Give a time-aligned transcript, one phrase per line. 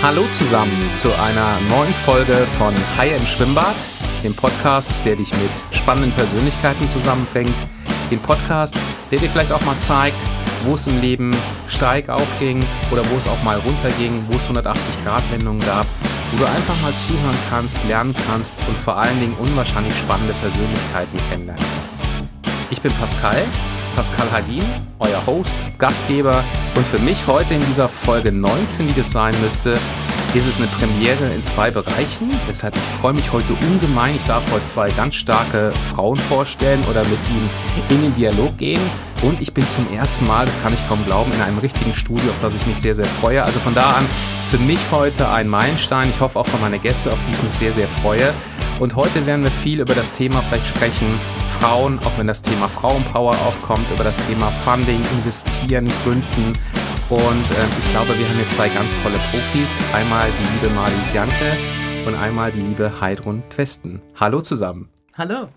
[0.00, 3.74] Hallo zusammen zu einer neuen Folge von Haie im Schwimmbad,
[4.22, 7.52] dem Podcast, der dich mit spannenden Persönlichkeiten zusammenbringt.
[8.08, 8.76] Den Podcast,
[9.10, 10.24] der dir vielleicht auch mal zeigt,
[10.64, 11.32] wo es im Leben
[11.66, 15.86] steig aufging oder wo es auch mal runterging, wo es 180-Grad-Wendungen gab,
[16.30, 21.18] wo du einfach mal zuhören kannst, lernen kannst und vor allen Dingen unwahrscheinlich spannende Persönlichkeiten
[21.28, 22.06] kennenlernen kannst.
[22.70, 23.42] Ich bin Pascal,
[23.98, 24.62] Pascal Hadin,
[25.00, 26.44] euer Host, Gastgeber
[26.76, 29.72] und für mich heute in dieser Folge 19, wie das sein müsste,
[30.34, 32.30] ist es eine Premiere in zwei Bereichen.
[32.48, 34.14] Deshalb ich freue mich heute ungemein.
[34.14, 37.50] Ich darf heute zwei ganz starke Frauen vorstellen oder mit ihnen
[37.88, 38.80] in den Dialog gehen.
[39.22, 42.30] Und ich bin zum ersten Mal, das kann ich kaum glauben, in einem richtigen Studio,
[42.30, 43.42] auf das ich mich sehr, sehr freue.
[43.42, 44.06] Also von da an
[44.48, 46.08] für mich heute ein Meilenstein.
[46.08, 48.32] Ich hoffe auch für meine Gäste, auf die ich mich sehr, sehr freue.
[48.78, 51.18] Und heute werden wir viel über das Thema vielleicht sprechen,
[51.58, 56.52] Frauen, auch wenn das Thema Frauenpower aufkommt, über das Thema Funding, Investieren, Gründen.
[57.10, 59.72] Und äh, ich glaube, wir haben hier zwei ganz tolle Profis.
[59.94, 61.56] Einmal die liebe Marlies Janke
[62.06, 64.00] und einmal die liebe Heidrun Twesten.
[64.14, 64.88] Hallo zusammen.
[65.16, 65.48] Hallo.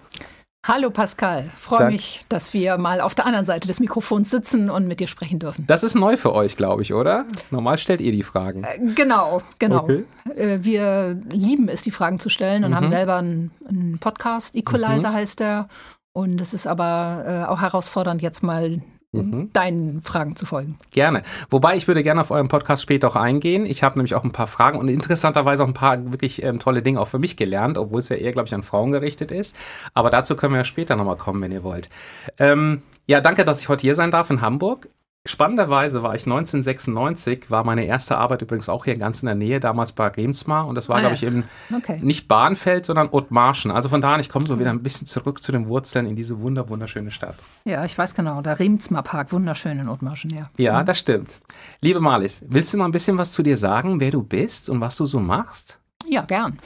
[0.68, 4.88] Hallo Pascal, freue mich, dass wir mal auf der anderen Seite des Mikrofons sitzen und
[4.88, 5.66] mit dir sprechen dürfen.
[5.66, 7.26] Das ist neu für euch, glaube ich, oder?
[7.50, 8.64] Normal stellt ihr die Fragen.
[8.64, 9.86] Äh, genau, genau.
[9.86, 10.06] Okay.
[10.36, 12.76] Äh, wir lieben es, die Fragen zu stellen und mhm.
[12.76, 15.16] haben selber einen, einen Podcast, Equalizer mhm.
[15.16, 15.68] heißt der.
[16.14, 19.50] Und es ist aber äh, auch herausfordernd, jetzt mal mhm.
[19.54, 20.78] deinen Fragen zu folgen.
[20.92, 21.24] Gerne.
[21.50, 23.66] Wobei ich würde gerne auf euren Podcast später auch eingehen.
[23.66, 26.82] Ich habe nämlich auch ein paar Fragen und interessanterweise auch ein paar wirklich ähm, tolle
[26.82, 29.56] Dinge auch für mich gelernt, obwohl es ja eher, glaube ich, an Frauen gerichtet ist.
[29.94, 31.90] Aber dazu können wir ja später nochmal kommen, wenn ihr wollt.
[32.38, 34.88] Ähm, ja, danke, dass ich heute hier sein darf in Hamburg.
[35.28, 39.60] Spannenderweise war ich 1996, war meine erste Arbeit übrigens auch hier ganz in der Nähe,
[39.60, 40.66] damals bei Remsmar.
[40.66, 41.44] Und das war, ah, glaube ich, in
[41.76, 42.00] okay.
[42.02, 43.70] nicht Bahnfeld, sondern Ottmarschen.
[43.70, 46.16] Also von da an, ich komme so wieder ein bisschen zurück zu den Wurzeln in
[46.16, 47.36] diese wunder wunderschöne Stadt.
[47.66, 50.50] Ja, ich weiß genau, der Remsmar Park, wunderschön in Ottmarschen, ja.
[50.58, 50.86] Ja, mhm.
[50.88, 51.40] das stimmt.
[51.82, 54.82] Liebe Marlies, willst du mal ein bisschen was zu dir sagen, wer du bist und
[54.82, 55.80] was du so machst?
[56.08, 56.58] Ja, gern.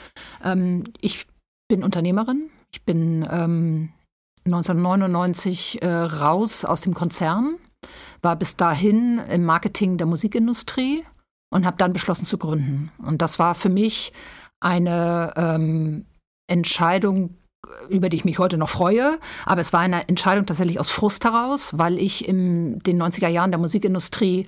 [0.46, 1.28] Ähm, ich
[1.68, 2.50] bin Unternehmerin.
[2.72, 3.90] Ich bin ähm,
[4.46, 7.56] 1999 äh, raus aus dem Konzern
[8.26, 11.06] war bis dahin im Marketing der Musikindustrie
[11.50, 12.92] und habe dann beschlossen zu gründen.
[12.98, 14.12] Und das war für mich
[14.60, 16.06] eine ähm,
[16.48, 17.38] Entscheidung,
[17.90, 19.20] über die ich mich heute noch freue.
[19.46, 23.52] Aber es war eine Entscheidung tatsächlich aus Frust heraus, weil ich in den 90er Jahren
[23.52, 24.48] der Musikindustrie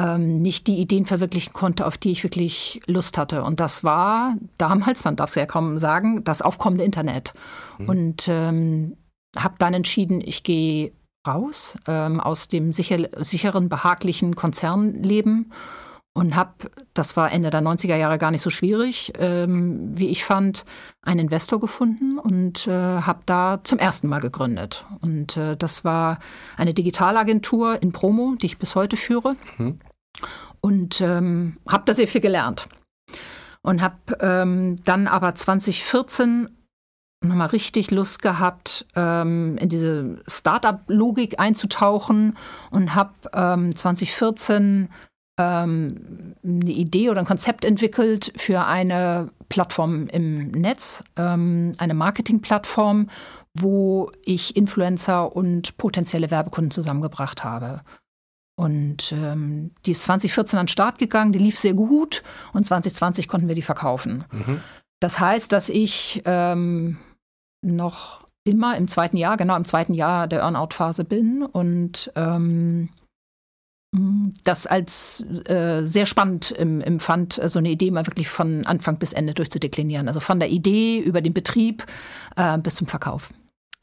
[0.00, 3.44] ähm, nicht die Ideen verwirklichen konnte, auf die ich wirklich Lust hatte.
[3.44, 7.34] Und das war damals, man darf es ja kaum sagen, das aufkommende Internet.
[7.78, 7.88] Mhm.
[7.88, 8.96] Und ähm,
[9.36, 10.92] habe dann entschieden, ich gehe
[11.26, 15.52] raus ähm, aus dem sicher, sicheren, behaglichen Konzernleben
[16.14, 20.24] und habe, das war Ende der 90er Jahre gar nicht so schwierig, ähm, wie ich
[20.24, 20.66] fand,
[21.00, 24.84] einen Investor gefunden und äh, habe da zum ersten Mal gegründet.
[25.00, 26.18] Und äh, das war
[26.56, 29.36] eine Digitalagentur in Promo, die ich bis heute führe.
[29.56, 29.78] Mhm.
[30.60, 32.68] Und ähm, habe da sehr viel gelernt.
[33.62, 36.50] Und habe ähm, dann aber 2014
[37.24, 42.36] nochmal richtig Lust gehabt, ähm, in diese Startup-Logik einzutauchen
[42.70, 44.88] und habe ähm, 2014
[45.38, 53.08] ähm, eine Idee oder ein Konzept entwickelt für eine Plattform im Netz, ähm, eine Marketing-Plattform,
[53.54, 57.82] wo ich Influencer und potenzielle Werbekunden zusammengebracht habe.
[58.54, 62.22] Und ähm, die ist 2014 an den Start gegangen, die lief sehr gut
[62.52, 64.24] und 2020 konnten wir die verkaufen.
[64.30, 64.60] Mhm.
[65.00, 66.98] Das heißt, dass ich ähm,
[67.62, 72.88] noch immer im zweiten Jahr, genau im zweiten Jahr der Earnout-Phase bin und ähm,
[74.44, 79.34] das als äh, sehr spannend empfand, so eine Idee mal wirklich von Anfang bis Ende
[79.34, 80.08] durchzudeklinieren.
[80.08, 81.84] Also von der Idee über den Betrieb
[82.36, 83.32] äh, bis zum Verkauf.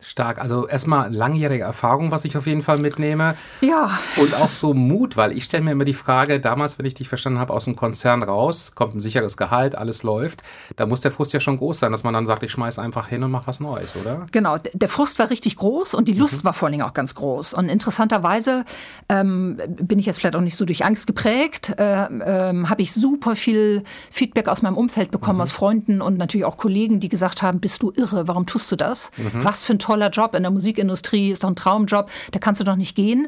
[0.02, 0.40] Stark.
[0.40, 3.36] Also erstmal langjährige Erfahrung, was ich auf jeden Fall mitnehme.
[3.60, 4.00] Ja.
[4.16, 7.10] Und auch so Mut, weil ich stelle mir immer die Frage, damals, wenn ich dich
[7.10, 10.42] verstanden habe, aus dem Konzern raus, kommt ein sicheres Gehalt, alles läuft.
[10.78, 13.10] Da muss der Frust ja schon groß sein, dass man dann sagt, ich schmeiß einfach
[13.10, 14.26] hin und mach was Neues, oder?
[14.32, 14.58] Genau.
[14.58, 16.46] Der Frust war richtig groß und die Lust mhm.
[16.46, 17.54] war vor allen Dingen auch ganz groß.
[17.54, 18.64] Und interessanterweise
[19.10, 22.94] ähm, bin ich jetzt vielleicht auch nicht so durch Angst geprägt, äh, ähm, habe ich
[22.94, 25.44] super viel Feedback aus meinem Umfeld bekommen, mhm.
[25.44, 28.78] aus Freunden und natürlich auch Kollegen, die gesagt haben, bist du irre, warum tust du
[28.78, 29.12] das?
[29.18, 29.44] Mhm.
[29.44, 32.66] Was für ein toller Job in der Musikindustrie, ist doch ein Traumjob, da kannst du
[32.66, 33.28] doch nicht gehen.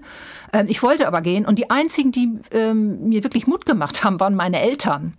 [0.54, 4.20] Ähm, ich wollte aber gehen und die einzigen, die ähm, mir wirklich Mut gemacht haben,
[4.20, 5.14] waren meine Eltern.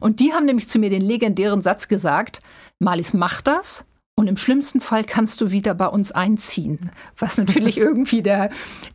[0.00, 2.40] Und die haben nämlich zu mir den legendären Satz gesagt,
[2.78, 3.84] Malis, mach das,
[4.18, 6.90] und im schlimmsten Fall kannst du wieder bei uns einziehen.
[7.18, 8.48] Was natürlich irgendwie der,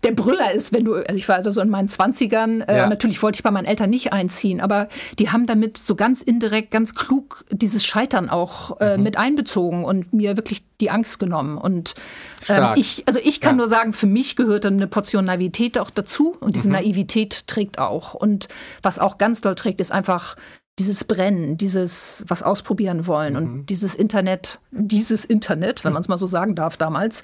[0.04, 2.90] der Brüller ist, wenn du, also ich war also so in meinen Zwanzigern, äh, ja.
[2.90, 4.88] natürlich wollte ich bei meinen Eltern nicht einziehen, aber
[5.20, 9.04] die haben damit so ganz indirekt, ganz klug dieses Scheitern auch äh, mhm.
[9.04, 11.60] mit einbezogen und mir wirklich die Angst genommen.
[11.60, 11.94] Und
[12.50, 13.58] ähm, ich, also ich kann ja.
[13.58, 16.74] nur sagen, für mich gehört dann eine Portion Naivität auch dazu und diese mhm.
[16.74, 18.16] Naivität trägt auch.
[18.16, 18.50] Und
[18.82, 20.36] was auch ganz doll trägt, ist einfach
[20.82, 23.38] dieses Brennen, dieses was ausprobieren wollen mhm.
[23.38, 27.22] und dieses Internet, dieses Internet, wenn man es mal so sagen darf damals,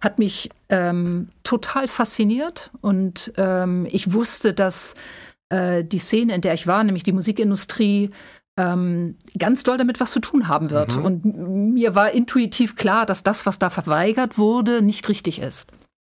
[0.00, 4.94] hat mich ähm, total fasziniert und ähm, ich wusste, dass
[5.48, 8.10] äh, die Szene, in der ich war, nämlich die Musikindustrie,
[8.56, 10.96] ähm, ganz doll damit was zu tun haben wird.
[10.96, 11.04] Mhm.
[11.04, 15.68] Und mir war intuitiv klar, dass das, was da verweigert wurde, nicht richtig ist.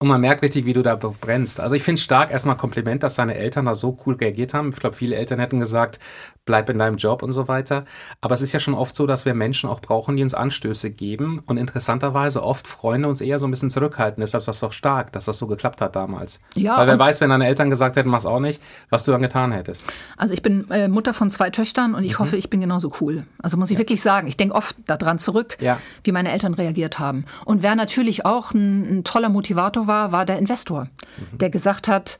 [0.03, 1.61] Und man merkt richtig, wie du da brennst.
[1.61, 4.71] Also ich finde es stark, erstmal Kompliment, dass deine Eltern da so cool reagiert haben.
[4.71, 5.97] Ich glaube, viele Eltern hätten gesagt,
[6.45, 7.85] bleib in deinem Job und so weiter.
[8.21, 10.91] Aber es ist ja schon oft so, dass wir Menschen auch brauchen, die uns Anstöße
[10.91, 11.41] geben.
[11.45, 14.21] Und interessanterweise oft Freunde uns eher so ein bisschen zurückhalten.
[14.21, 16.41] Deshalb ist das doch stark, dass das so geklappt hat damals.
[16.55, 19.21] Ja, Weil wer weiß, wenn deine Eltern gesagt hätten, mach's auch nicht, was du dann
[19.21, 19.85] getan hättest.
[20.17, 22.19] Also ich bin äh, Mutter von zwei Töchtern und ich mhm.
[22.19, 23.23] hoffe, ich bin genauso cool.
[23.41, 23.79] Also muss ich ja.
[23.79, 25.79] wirklich sagen, ich denke oft daran zurück, ja.
[26.03, 27.25] wie meine Eltern reagiert haben.
[27.45, 30.87] Und wer natürlich auch ein, ein toller Motivator war, war der Investor,
[31.17, 31.37] mhm.
[31.37, 32.19] der gesagt hat,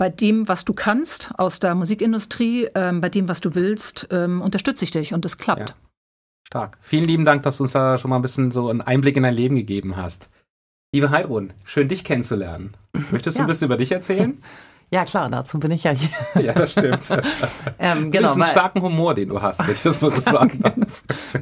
[0.00, 4.40] bei dem, was du kannst aus der Musikindustrie, ähm, bei dem, was du willst, ähm,
[4.40, 5.68] unterstütze ich dich und es klappt.
[5.68, 5.74] Ja.
[6.46, 6.78] Stark.
[6.80, 9.24] Vielen lieben Dank, dass du uns da schon mal ein bisschen so einen Einblick in
[9.24, 10.30] dein Leben gegeben hast.
[10.94, 12.72] Liebe Heidrun, schön dich kennenzulernen.
[13.10, 13.44] Möchtest du ja.
[13.44, 14.42] ein bisschen über dich erzählen?
[14.92, 16.08] Ja, klar, dazu bin ich ja hier.
[16.42, 17.08] Ja, das stimmt.
[17.78, 20.20] ähm, genau, du hast einen starken Humor, den du hast, wenn ich das mal so
[20.20, 20.60] sagen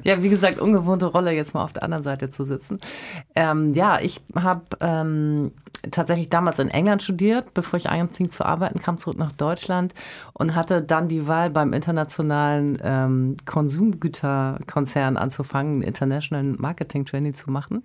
[0.05, 2.79] ja, wie gesagt, ungewohnte Rolle, jetzt mal auf der anderen Seite zu sitzen.
[3.35, 5.53] Ähm, ja, ich habe ähm,
[5.91, 9.95] tatsächlich damals in England studiert, bevor ich anfing zu arbeiten, kam zurück nach Deutschland
[10.33, 17.83] und hatte dann die Wahl beim internationalen ähm, Konsumgüterkonzern anzufangen, International Marketing Training zu machen.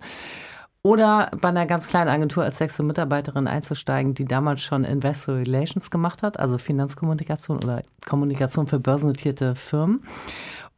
[0.82, 5.90] Oder bei einer ganz kleinen Agentur als sechste Mitarbeiterin einzusteigen, die damals schon Investor Relations
[5.90, 10.04] gemacht hat, also Finanzkommunikation oder Kommunikation für börsennotierte Firmen.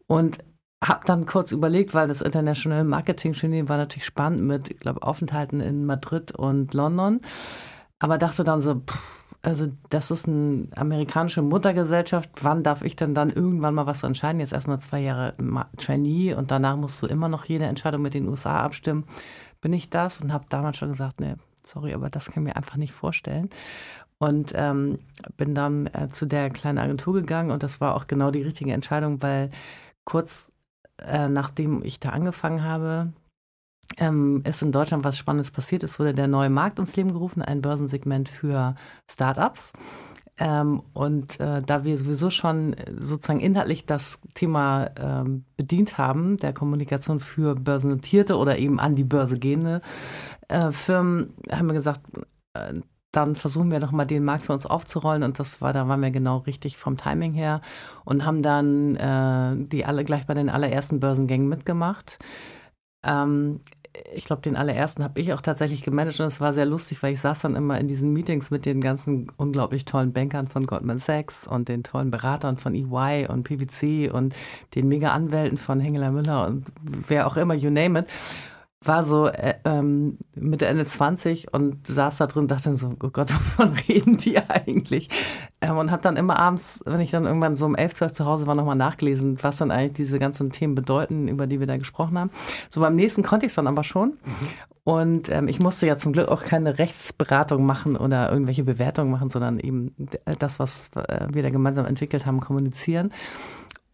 [0.07, 0.39] Und
[0.84, 5.02] habe dann kurz überlegt, weil das International Marketing Genie war natürlich spannend mit, ich glaube,
[5.02, 7.20] Aufenthalten in Madrid und London.
[7.99, 12.31] Aber dachte dann so, pff, also das ist eine amerikanische Muttergesellschaft.
[12.43, 14.40] Wann darf ich denn dann irgendwann mal was entscheiden?
[14.40, 15.34] Jetzt erstmal zwei Jahre
[15.76, 19.05] Trainee und danach musst du immer noch jede Entscheidung mit den USA abstimmen.
[19.61, 20.20] Bin ich das?
[20.20, 23.49] Und habe damals schon gesagt, nee, sorry, aber das kann ich mir einfach nicht vorstellen.
[24.19, 24.99] Und ähm,
[25.37, 28.73] bin dann äh, zu der kleinen Agentur gegangen und das war auch genau die richtige
[28.73, 29.50] Entscheidung, weil
[30.05, 30.50] kurz
[30.99, 33.13] äh, nachdem ich da angefangen habe,
[33.99, 35.83] ähm, ist in Deutschland was Spannendes passiert.
[35.83, 38.75] Es wurde der neue Markt ins Leben gerufen, ein Börsensegment für
[39.11, 39.73] Startups.
[40.39, 46.53] Ähm, und äh, da wir sowieso schon sozusagen inhaltlich das Thema ähm, bedient haben, der
[46.53, 49.81] Kommunikation für börsennotierte oder eben an die Börse gehende
[50.49, 52.03] äh, Firmen, haben wir gesagt,
[52.53, 52.75] äh,
[53.17, 56.11] dann versuchen wir nochmal den Markt für uns aufzurollen und das war, da waren wir
[56.11, 57.63] genau richtig vom Timing her
[58.05, 62.19] und haben dann äh, die alle gleich bei den allerersten Börsengängen mitgemacht.
[63.05, 63.61] Ähm,
[64.15, 67.15] ich glaube, den allerersten habe ich auch tatsächlich gemanagt und es war sehr lustig, weil
[67.15, 70.99] ich saß dann immer in diesen Meetings mit den ganzen unglaublich tollen Bankern von Goldman
[70.99, 74.35] Sachs und den tollen Beratern von EY und PwC und
[74.75, 78.07] den Mega-Anwälten von Hengeler Müller und wer auch immer, you name it
[78.87, 83.09] war so äh, ähm, Mitte, Ende 20 und saß da drin und dachte so, oh
[83.11, 85.09] Gott, wovon reden die eigentlich?
[85.61, 88.27] Ähm, und habe dann immer abends, wenn ich dann irgendwann so um 11, 12 zu
[88.27, 91.77] Hause war, nochmal nachgelesen, was dann eigentlich diese ganzen Themen bedeuten, über die wir da
[91.77, 92.31] gesprochen haben.
[92.71, 94.11] So beim nächsten konnte ich es dann aber schon.
[94.25, 94.49] Mhm.
[94.87, 99.31] Und ähm, ich musste ja zum Glück auch keine Rechtsberatung machen oder irgendwelche Bewertungen machen,
[99.31, 99.93] sondern eben
[100.38, 103.12] das, was äh, wir da gemeinsam entwickelt haben, kommunizieren.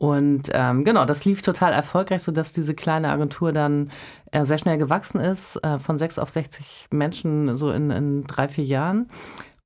[0.02, 3.88] Und ähm, genau, das lief total erfolgreich, sodass diese kleine Agentur dann
[4.32, 8.48] äh, sehr schnell gewachsen ist, äh, von sechs auf 60 Menschen so in, in drei,
[8.48, 9.08] vier Jahren.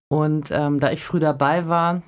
[0.08, 2.02] Und ähm, da ich früh dabei war,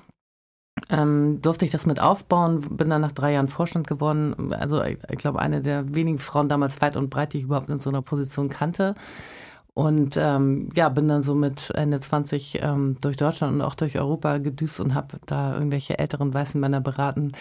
[0.91, 4.53] ähm, durfte ich das mit aufbauen, bin dann nach drei Jahren Vorstand geworden.
[4.53, 7.69] Also ich, ich glaube, eine der wenigen Frauen damals weit und breit, die ich überhaupt
[7.69, 8.93] in so einer Position kannte.
[9.79, 13.97] Und ähm, ja, bin dann so mit Ende 20 ähm, durch Deutschland und auch durch
[13.97, 17.31] Europa gedüst und habe da irgendwelche älteren weißen Männer beraten,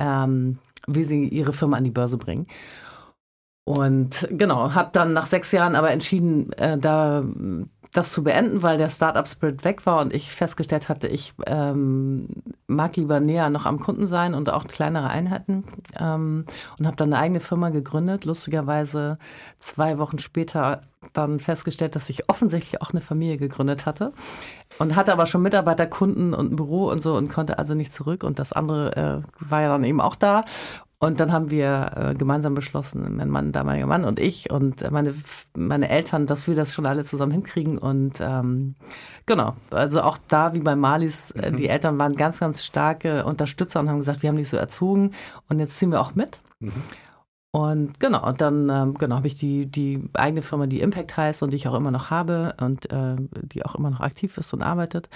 [0.00, 2.46] ähm, wie sie ihre Firma an die Börse bringen.
[3.64, 7.22] Und genau, habe dann nach sechs Jahren aber entschieden, äh, da
[7.92, 12.28] das zu beenden, weil der Startup Spirit weg war und ich festgestellt hatte, ich ähm,
[12.68, 15.64] mag lieber näher noch am Kunden sein und auch kleinere Einheiten
[15.98, 16.44] ähm,
[16.78, 18.24] und habe dann eine eigene Firma gegründet.
[18.24, 19.18] Lustigerweise
[19.58, 20.82] zwei Wochen später
[21.14, 24.12] dann festgestellt, dass ich offensichtlich auch eine Familie gegründet hatte
[24.78, 27.92] und hatte aber schon Mitarbeiter, Kunden und ein Büro und so und konnte also nicht
[27.92, 30.44] zurück und das andere äh, war ja dann eben auch da
[31.02, 35.14] und dann haben wir äh, gemeinsam beschlossen, mein Mann, damaliger Mann und ich und meine,
[35.56, 37.78] meine Eltern, dass wir das schon alle zusammen hinkriegen.
[37.78, 38.74] Und ähm,
[39.24, 41.56] genau, also auch da wie bei Malis, äh, mhm.
[41.56, 45.12] die Eltern waren ganz, ganz starke Unterstützer und haben gesagt, wir haben dich so erzogen
[45.48, 46.42] und jetzt ziehen wir auch mit.
[46.60, 46.72] Mhm.
[47.52, 51.42] Und genau, und dann ähm, genau, habe ich die, die eigene Firma, die Impact heißt
[51.42, 54.52] und die ich auch immer noch habe und äh, die auch immer noch aktiv ist
[54.52, 55.08] und arbeitet,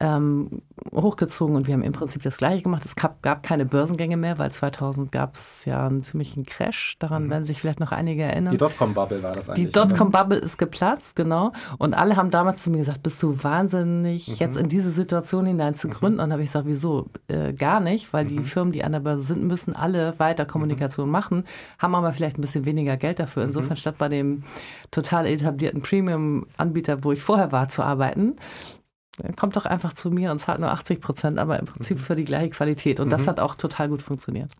[0.00, 0.62] ähm,
[0.94, 2.84] hochgezogen und wir haben im Prinzip das Gleiche gemacht.
[2.84, 6.96] Es gab, gab keine Börsengänge mehr, weil 2000 gab es ja einen ziemlichen Crash.
[7.00, 7.30] Daran mhm.
[7.30, 8.52] werden sich vielleicht noch einige erinnern.
[8.52, 9.66] Die Dotcom-Bubble war das eigentlich.
[9.66, 11.52] Die Dotcom-Bubble ist geplatzt, genau.
[11.78, 14.34] Und alle haben damals zu mir gesagt, bist du wahnsinnig, mhm.
[14.38, 15.92] jetzt in diese Situation hinein zu mhm.
[15.92, 16.18] gründen?
[16.18, 16.24] Mhm.
[16.24, 17.06] Und habe ich gesagt, wieso?
[17.26, 18.44] Äh, gar nicht, weil die mhm.
[18.44, 20.48] Firmen, die an der Börse sind, müssen alle weiter mhm.
[20.48, 21.44] Kommunikation machen,
[21.78, 23.42] haben aber vielleicht ein bisschen weniger Geld dafür.
[23.42, 24.44] Insofern statt bei dem
[24.92, 28.36] total etablierten Premium-Anbieter, wo ich vorher war, zu arbeiten,
[29.38, 32.02] kommt doch einfach zu mir und zahlt nur 80 Prozent, aber im Prinzip mhm.
[32.02, 33.00] für die gleiche Qualität.
[33.00, 33.10] Und mhm.
[33.10, 34.52] das hat auch total gut funktioniert.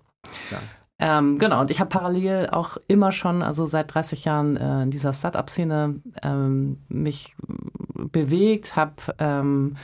[0.50, 0.59] Ja.
[1.00, 4.91] Ähm, genau, und ich habe parallel auch immer schon, also seit 30 Jahren äh, in
[4.91, 7.37] dieser Startup-Szene ähm, mich
[7.95, 9.77] bewegt, habe ähm,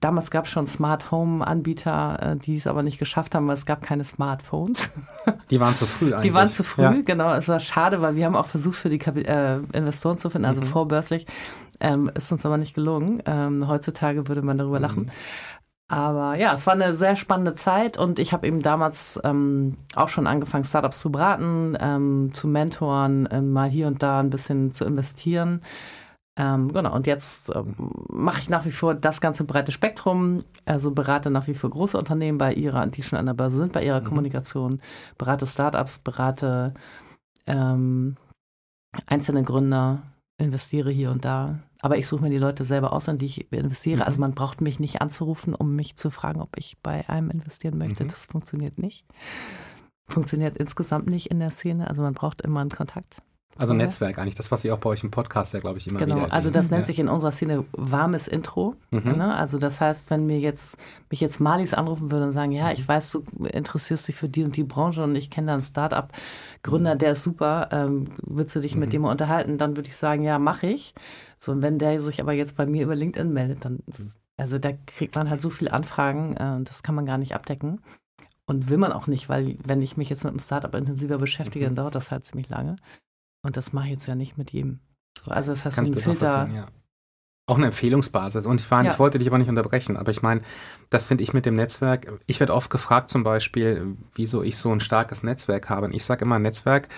[0.00, 3.54] Damals gab es schon Smart Home Anbieter, äh, die es aber nicht geschafft haben, weil
[3.54, 4.92] es gab keine Smartphones.
[5.50, 6.30] Die waren zu früh eigentlich.
[6.30, 6.92] Die waren zu früh, ja.
[7.04, 7.32] genau.
[7.32, 10.60] Es war schade, weil wir haben auch versucht, für die äh, Investoren zu finden, also
[10.60, 10.66] mhm.
[10.66, 11.26] vorbörslich.
[11.80, 13.22] Ähm, ist uns aber nicht gelungen.
[13.26, 14.82] Ähm, heutzutage würde man darüber mhm.
[14.82, 15.10] lachen.
[15.88, 20.08] Aber ja, es war eine sehr spannende Zeit und ich habe eben damals ähm, auch
[20.08, 24.72] schon angefangen, Startups zu beraten, ähm, zu mentoren, äh, mal hier und da ein bisschen
[24.72, 25.62] zu investieren.
[26.38, 27.74] Ähm, genau, und jetzt ähm,
[28.08, 31.96] mache ich nach wie vor das ganze breite Spektrum, also berate nach wie vor große
[31.96, 34.06] Unternehmen bei ihrer, die schon an der Börse sind, bei ihrer mhm.
[34.06, 34.80] Kommunikation,
[35.16, 36.74] berate Startups, berate
[37.46, 38.16] ähm,
[39.06, 40.02] einzelne Gründer,
[40.38, 41.60] investiere hier und da.
[41.82, 44.04] Aber ich suche mir die Leute selber aus, in die ich investiere.
[44.04, 44.06] Also mhm.
[44.16, 47.78] Also man braucht mich nicht anzurufen, um mich zu fragen, ob ich bei einem investieren
[47.78, 48.04] möchte.
[48.04, 48.08] Mhm.
[48.08, 49.04] Das funktioniert nicht.
[50.08, 51.88] Funktioniert insgesamt nicht in der Szene.
[51.88, 53.18] Also man braucht immer einen Kontakt.
[53.58, 53.82] Also okay.
[53.84, 56.16] Netzwerk eigentlich, das, was Sie auch bei euch im Podcast ja, glaube ich, immer genau.
[56.16, 56.86] wieder Genau, also das nennt ja.
[56.86, 58.76] sich in unserer Szene warmes Intro.
[58.90, 59.12] Mhm.
[59.16, 59.34] Ne?
[59.34, 60.78] Also das heißt, wenn mir jetzt,
[61.10, 64.44] mich jetzt Malis anrufen würde und sagen, ja, ich weiß, du interessierst dich für die
[64.44, 66.98] und die Branche und ich kenne da einen Start-up-Gründer, mhm.
[66.98, 68.80] der ist super, ähm, willst du dich mhm.
[68.80, 69.56] mit dem unterhalten?
[69.56, 70.94] Dann würde ich sagen, ja, mache ich.
[71.38, 73.80] So, und wenn der sich aber jetzt bei mir über LinkedIn meldet, dann,
[74.36, 77.80] also da kriegt man halt so viele Anfragen, äh, das kann man gar nicht abdecken.
[78.48, 81.64] Und will man auch nicht, weil wenn ich mich jetzt mit einem Startup intensiver beschäftige,
[81.64, 81.68] mhm.
[81.70, 82.76] dann dauert das halt ziemlich lange.
[83.42, 84.80] Und das mache ich jetzt ja nicht mit jedem.
[85.26, 86.48] Also das heißt, Kann ein Filter.
[86.52, 86.68] Ja.
[87.48, 88.44] Auch eine Empfehlungsbasis.
[88.46, 88.90] Und ich, war, ja.
[88.90, 90.42] ich wollte dich aber nicht unterbrechen, aber ich meine,
[90.90, 92.20] das finde ich mit dem Netzwerk.
[92.26, 95.86] Ich werde oft gefragt zum Beispiel, wieso ich so ein starkes Netzwerk habe.
[95.86, 96.88] Und ich sage immer, Netzwerk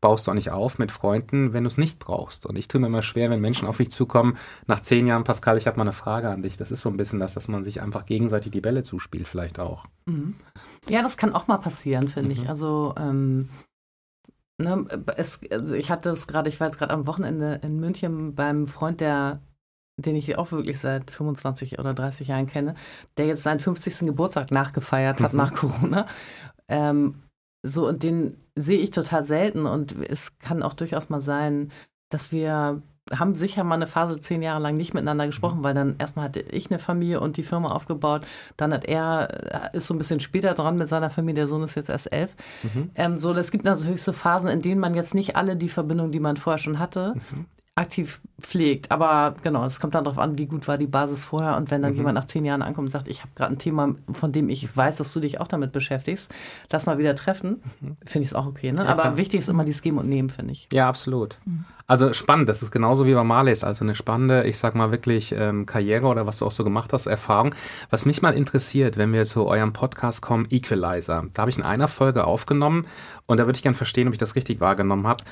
[0.00, 2.46] baust du auch nicht auf mit Freunden, wenn du es nicht brauchst.
[2.46, 4.36] Und ich tue mir immer schwer, wenn Menschen auf mich zukommen,
[4.66, 6.56] nach zehn Jahren, Pascal, ich habe mal eine Frage an dich.
[6.56, 9.58] Das ist so ein bisschen das, dass man sich einfach gegenseitig die Bälle zuspielt, vielleicht
[9.58, 9.84] auch.
[10.06, 10.36] Mhm.
[10.88, 12.42] Ja, das kann auch mal passieren, finde mhm.
[12.42, 12.48] ich.
[12.48, 13.48] Also ähm,
[14.60, 14.86] Ne,
[15.16, 18.66] es, also ich hatte es gerade, ich war jetzt gerade am Wochenende in München beim
[18.66, 19.40] Freund, der,
[19.96, 22.74] den ich auch wirklich seit 25 oder 30 Jahren kenne,
[23.16, 24.00] der jetzt seinen 50.
[24.00, 25.38] Geburtstag nachgefeiert hat mhm.
[25.38, 26.06] nach Corona.
[26.66, 27.22] Ähm,
[27.62, 31.70] so, und den sehe ich total selten und es kann auch durchaus mal sein,
[32.08, 32.82] dass wir
[33.16, 35.64] haben sicher mal eine Phase zehn Jahre lang nicht miteinander gesprochen, mhm.
[35.64, 38.26] weil dann erstmal hatte ich eine Familie und die Firma aufgebaut.
[38.56, 41.62] Dann hat er, äh, ist so ein bisschen später dran mit seiner Familie, der Sohn
[41.62, 42.34] ist jetzt erst elf.
[42.62, 42.90] Mhm.
[42.94, 46.12] Ähm, so, es gibt natürlich so Phasen, in denen man jetzt nicht alle die Verbindungen,
[46.12, 47.46] die man vorher schon hatte, mhm
[47.78, 48.90] aktiv pflegt.
[48.90, 51.56] Aber genau, es kommt dann darauf an, wie gut war die Basis vorher.
[51.56, 51.98] Und wenn dann mhm.
[51.98, 54.76] jemand nach zehn Jahren ankommt und sagt, ich habe gerade ein Thema, von dem ich
[54.76, 56.32] weiß, dass du dich auch damit beschäftigst,
[56.70, 57.96] lass mal wieder treffen, mhm.
[58.04, 58.72] finde ich es auch okay.
[58.72, 58.84] Ne?
[58.84, 59.16] Ja, Aber klar.
[59.16, 60.68] wichtig ist immer dieses Geben und Nehmen, finde ich.
[60.72, 61.38] Ja, absolut.
[61.44, 61.64] Mhm.
[61.88, 65.32] Also spannend, das ist genauso wie bei Marleys, also eine spannende, ich sag mal wirklich
[65.32, 67.54] ähm, Karriere oder was du auch so gemacht hast, Erfahrung.
[67.88, 71.24] Was mich mal interessiert, wenn wir zu eurem Podcast kommen, Equalizer.
[71.32, 72.86] Da habe ich in einer Folge aufgenommen
[73.24, 75.24] und da würde ich gerne verstehen, ob ich das richtig wahrgenommen habe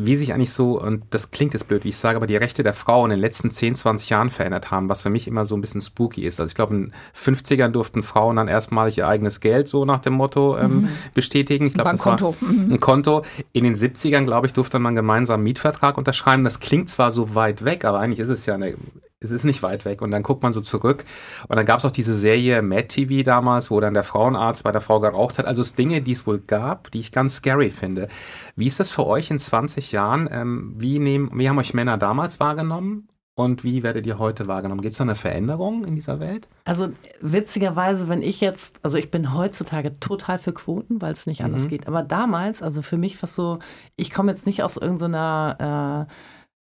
[0.00, 2.47] wie sich eigentlich so, und das klingt jetzt blöd, wie ich sage, aber die Rechte
[2.54, 5.56] der Frau in den letzten 10, 20 Jahren verändert haben, was für mich immer so
[5.56, 6.40] ein bisschen spooky ist.
[6.40, 10.00] Also ich glaube, in den 50ern durften Frauen dann erstmalig ihr eigenes Geld so nach
[10.00, 10.88] dem Motto ähm, mhm.
[11.14, 11.66] bestätigen.
[11.66, 12.72] Ich glaube, das war mhm.
[12.72, 13.22] ein Konto.
[13.52, 16.44] In den 70ern, glaube ich, durfte man gemeinsam einen Mietvertrag unterschreiben.
[16.44, 18.76] Das klingt zwar so weit weg, aber eigentlich ist es ja eine
[19.20, 20.00] es ist nicht weit weg.
[20.02, 21.04] Und dann guckt man so zurück.
[21.48, 24.72] Und dann gab es auch diese Serie Mad TV damals, wo dann der Frauenarzt bei
[24.72, 25.46] der Frau geraucht hat.
[25.46, 28.08] Also es Dinge, die es wohl gab, die ich ganz scary finde.
[28.56, 30.28] Wie ist das für euch in 20 Jahren?
[30.30, 33.08] Ähm, wie, nehmen, wie haben euch Männer damals wahrgenommen?
[33.34, 34.80] Und wie werdet ihr heute wahrgenommen?
[34.80, 36.48] Gibt es da eine Veränderung in dieser Welt?
[36.64, 36.88] Also
[37.20, 41.66] witzigerweise, wenn ich jetzt, also ich bin heutzutage total für Quoten, weil es nicht anders
[41.66, 41.68] mhm.
[41.68, 41.86] geht.
[41.86, 43.60] Aber damals, also für mich war es so,
[43.94, 46.12] ich komme jetzt nicht aus irgendeiner äh,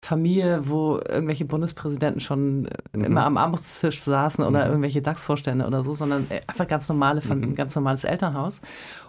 [0.06, 3.04] Familie, wo irgendwelche Bundespräsidenten schon mhm.
[3.04, 4.70] immer am Abendstisch saßen oder mhm.
[4.70, 7.56] irgendwelche DAX-Vorstände oder so, sondern einfach ganz normale, mhm.
[7.56, 8.60] ganz normales Elternhaus.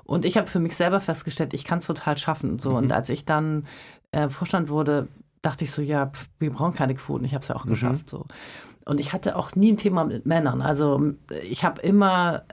[0.05, 2.57] Und ich habe für mich selber festgestellt, ich kann es total schaffen.
[2.57, 2.71] So.
[2.71, 2.91] Und mhm.
[2.91, 3.67] als ich dann
[4.11, 5.07] äh, Vorstand wurde,
[5.43, 7.25] dachte ich so, ja, pf, wir brauchen keine Quoten.
[7.25, 7.69] Ich habe es ja auch mhm.
[7.69, 8.09] geschafft.
[8.09, 8.25] So.
[8.85, 10.63] Und ich hatte auch nie ein Thema mit Männern.
[10.63, 11.13] Also
[11.43, 12.43] ich habe immer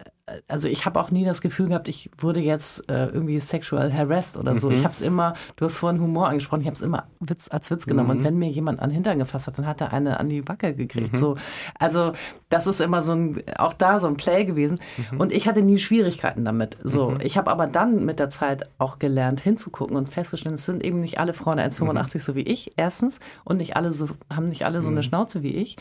[0.48, 4.38] also ich habe auch nie das Gefühl gehabt, ich wurde jetzt äh, irgendwie sexual harassed
[4.38, 4.70] oder so.
[4.70, 4.76] Mhm.
[4.76, 7.70] Ich habe es immer, du hast vorhin Humor angesprochen, ich habe es immer Witz, als
[7.70, 8.08] Witz genommen.
[8.08, 8.16] Mhm.
[8.18, 10.40] Und wenn mir jemand an den Hintern gefasst hat, dann hat er eine an die
[10.40, 11.12] Backe gekriegt.
[11.12, 11.18] Mhm.
[11.18, 11.36] So,
[11.78, 12.12] also
[12.48, 14.78] das ist immer so ein, auch da so ein Play gewesen.
[15.18, 16.78] Und ich hatte nie Schwierigkeiten damit.
[16.82, 17.18] So, Mhm.
[17.22, 21.00] ich habe aber dann mit der Zeit auch gelernt, hinzugucken und festgestellt, es sind eben
[21.00, 24.80] nicht alle Frauen 1,85 so wie ich, erstens, und nicht alle so, haben nicht alle
[24.80, 25.76] so eine Schnauze wie ich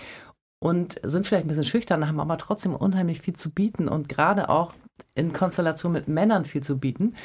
[0.64, 4.48] und sind vielleicht ein bisschen schüchtern, haben aber trotzdem unheimlich viel zu bieten und gerade
[4.48, 4.74] auch
[5.14, 7.16] in Konstellation mit Männern viel zu bieten.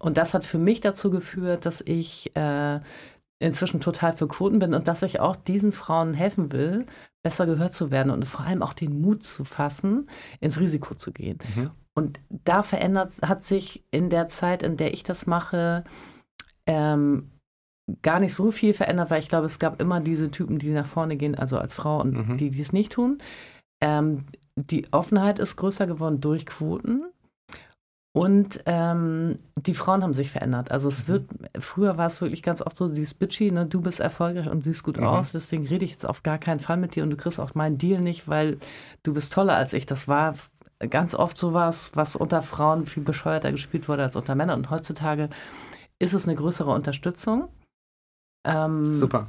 [0.00, 2.80] Und das hat für mich dazu geführt, dass ich äh,
[3.38, 6.86] inzwischen total für Quoten bin und dass ich auch diesen Frauen helfen will,
[7.22, 10.08] besser gehört zu werden und vor allem auch den Mut zu fassen,
[10.40, 11.38] ins Risiko zu gehen.
[11.94, 15.84] Und da verändert, hat sich in der Zeit, in der ich das mache,
[16.66, 17.30] ähm,
[18.02, 20.86] gar nicht so viel verändert, weil ich glaube, es gab immer diese Typen, die nach
[20.86, 22.36] vorne gehen, also als Frau und Mhm.
[22.38, 23.18] die, die es nicht tun.
[23.82, 24.24] Ähm,
[24.56, 27.04] die Offenheit ist größer geworden durch Quoten.
[28.14, 30.70] Und ähm, die Frauen haben sich verändert.
[30.70, 34.00] Also es wird, früher war es wirklich ganz oft so, dieses Bitchy, ne, du bist
[34.00, 35.06] erfolgreich und siehst gut Mhm.
[35.06, 37.54] aus, deswegen rede ich jetzt auf gar keinen Fall mit dir und du kriegst auch
[37.54, 38.58] meinen Deal nicht, weil
[39.02, 39.86] du bist toller als ich.
[39.86, 40.34] Das war
[40.90, 44.58] ganz oft sowas, was unter Frauen viel bescheuerter gespielt wurde als unter Männern.
[44.58, 45.30] Und heutzutage
[45.98, 47.48] ist es eine größere Unterstützung,
[48.44, 49.26] ähm, Super.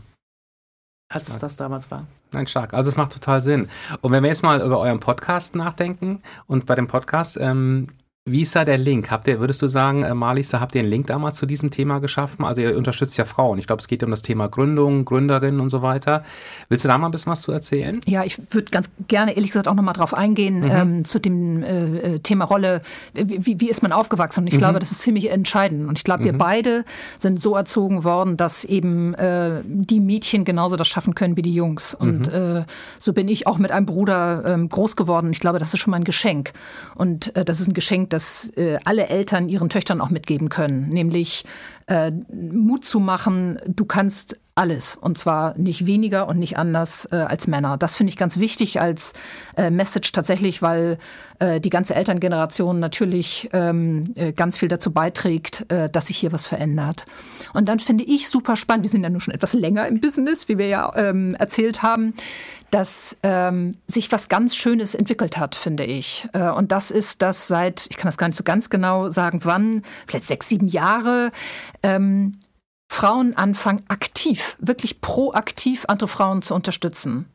[1.10, 2.08] als es das damals war.
[2.32, 2.74] Nein, stark.
[2.74, 3.70] Also es macht total Sinn.
[4.02, 7.88] Und wenn wir jetzt mal über euren Podcast nachdenken und bei dem Podcast, ähm,
[8.26, 9.12] wie ist da der Link?
[9.12, 11.72] Habt ihr, würdest du sagen, äh, Marlies, da habt ihr einen Link damals zu diesem
[11.72, 12.46] Thema geschaffen?
[12.46, 13.60] Also ihr unterstützt ja Frauen.
[13.60, 16.24] Ich glaube, es geht um das Thema Gründung, Gründerinnen und so weiter.
[16.70, 18.00] Willst du da mal ein bisschen was zu erzählen?
[18.06, 20.72] Ja, ich würde ganz gerne, ehrlich gesagt, auch nochmal drauf eingehen, Mhm.
[20.72, 22.82] ähm, zu dem äh, äh, Thema Rolle.
[23.14, 24.40] Wie, wie- ist man aufgewachsen?
[24.40, 24.60] Und ich Mhm.
[24.60, 25.90] glaube, das ist ziemlich entscheidend.
[25.90, 26.86] Und ich glaube, wir beide
[27.20, 31.54] sind so erzogen worden, dass eben äh, die Mädchen genauso das schaffen können wie die
[31.54, 31.94] Jungs.
[31.94, 32.60] Und Mhm.
[32.62, 32.64] äh,
[33.00, 35.30] so bin ich auch mit einem Bruder ähm, groß geworden.
[35.32, 36.54] Ich glaube, das ist schon mal ein Geschenk.
[36.96, 40.90] Und äh, das ist ein Geschenk, das äh, alle Eltern ihren Töchtern auch mitgeben können.
[40.90, 41.46] Nämlich
[41.88, 44.96] äh, Mut zu machen, du kannst alles.
[44.96, 47.78] Und zwar nicht weniger und nicht anders äh, als Männer.
[47.78, 49.14] Das finde ich ganz wichtig als
[49.58, 51.00] äh, Message tatsächlich, weil
[51.40, 56.32] äh, die ganze Elterngeneration natürlich ähm, äh, ganz viel dazu beiträgt, äh, dass sich hier
[56.32, 57.06] was verändert.
[57.54, 60.48] Und dann finde ich super spannend, wir sind ja nun schon etwas länger im Business,
[60.48, 62.14] wie wir ja ähm, erzählt haben,
[62.74, 66.28] dass ähm, sich was ganz Schönes entwickelt hat, finde ich.
[66.34, 69.42] Äh, und das ist, dass seit, ich kann das gar nicht so ganz genau sagen,
[69.44, 71.32] wann, vielleicht sechs, sieben Jahre,
[71.84, 72.40] ähm,
[72.92, 77.28] Frauen anfangen, aktiv, wirklich proaktiv andere Frauen zu unterstützen.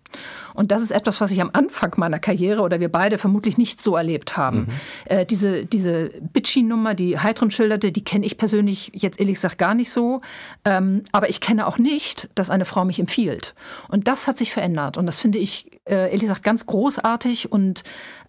[0.55, 3.81] Und das ist etwas, was ich am Anfang meiner Karriere oder wir beide vermutlich nicht
[3.81, 4.67] so erlebt haben.
[5.05, 9.75] Äh, diese diese Bitchy-Nummer, die Heidrun schilderte, die kenne ich persönlich jetzt ehrlich gesagt gar
[9.75, 10.21] nicht so.
[10.65, 13.55] Ähm, aber ich kenne auch nicht, dass eine Frau mich empfiehlt.
[13.89, 14.97] Und das hat sich verändert.
[14.97, 17.53] Und das finde ich äh, ehrlich gesagt ganz großartig.
[17.53, 17.85] Und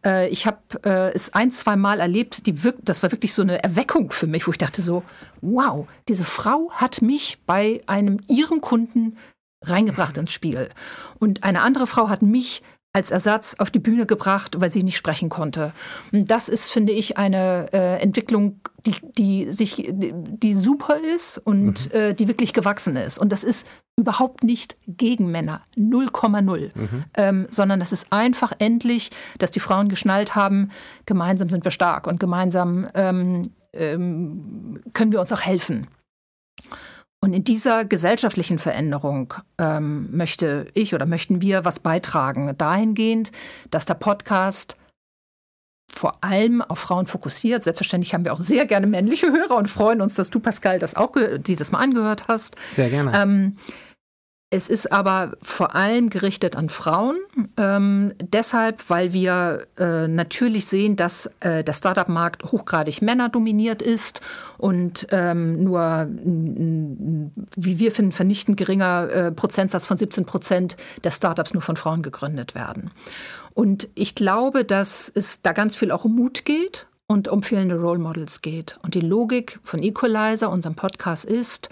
[0.06, 3.42] äh, ich habe äh, es ein, zwei Mal erlebt, die wirk das war wirklich so
[3.42, 5.04] eine Erweckung für mich, wo ich dachte so,
[5.42, 9.18] wow, diese Frau hat mich bei einem ihren Kunden
[9.62, 10.70] reingebracht ins Spiel.
[11.20, 14.98] Und eine andere Frau hat mich als Ersatz auf die Bühne gebracht, weil sie nicht
[14.98, 15.74] sprechen konnte.
[16.12, 21.94] Und das ist, finde ich, eine äh, Entwicklung, die, die sich, die super ist und
[21.94, 23.20] äh, die wirklich gewachsen ist.
[23.20, 26.72] Und das ist überhaupt nicht gegen Männer, 0,0,
[27.16, 30.72] ähm, sondern das ist einfach endlich, dass die Frauen geschnallt haben,
[31.06, 33.44] gemeinsam sind wir stark und gemeinsam ähm,
[33.74, 35.88] ähm, können wir uns auch helfen.
[37.22, 43.32] Und in dieser gesellschaftlichen Veränderung ähm, möchte ich oder möchten wir was beitragen, dahingehend,
[43.72, 44.78] dass der Podcast
[45.92, 47.64] vor allem auf Frauen fokussiert.
[47.64, 50.96] Selbstverständlich haben wir auch sehr gerne männliche Hörer und freuen uns, dass du, Pascal, das
[50.96, 52.56] auch die das mal angehört hast.
[52.72, 53.12] Sehr gerne.
[53.16, 53.58] Ähm,
[54.52, 57.18] es ist aber vor allem gerichtet an Frauen,
[57.58, 64.22] ähm, deshalb, weil wir äh, natürlich sehen, dass äh, der Startup-Markt hochgradig männerdominiert ist
[64.58, 71.12] und ähm, nur, mm, wie wir finden, vernichtend geringer äh, Prozentsatz von 17 Prozent der
[71.12, 72.90] Startups nur von Frauen gegründet werden.
[73.54, 77.80] Und ich glaube, dass es da ganz viel auch um Mut geht und um fehlende
[77.80, 78.80] Role Models geht.
[78.82, 81.70] Und die Logik von Equalizer, unserem Podcast, ist,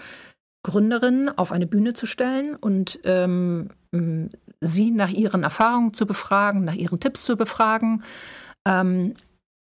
[0.68, 3.70] Gründerinnen auf eine Bühne zu stellen und ähm,
[4.60, 8.02] sie nach ihren Erfahrungen zu befragen, nach ihren Tipps zu befragen,
[8.66, 9.14] ähm,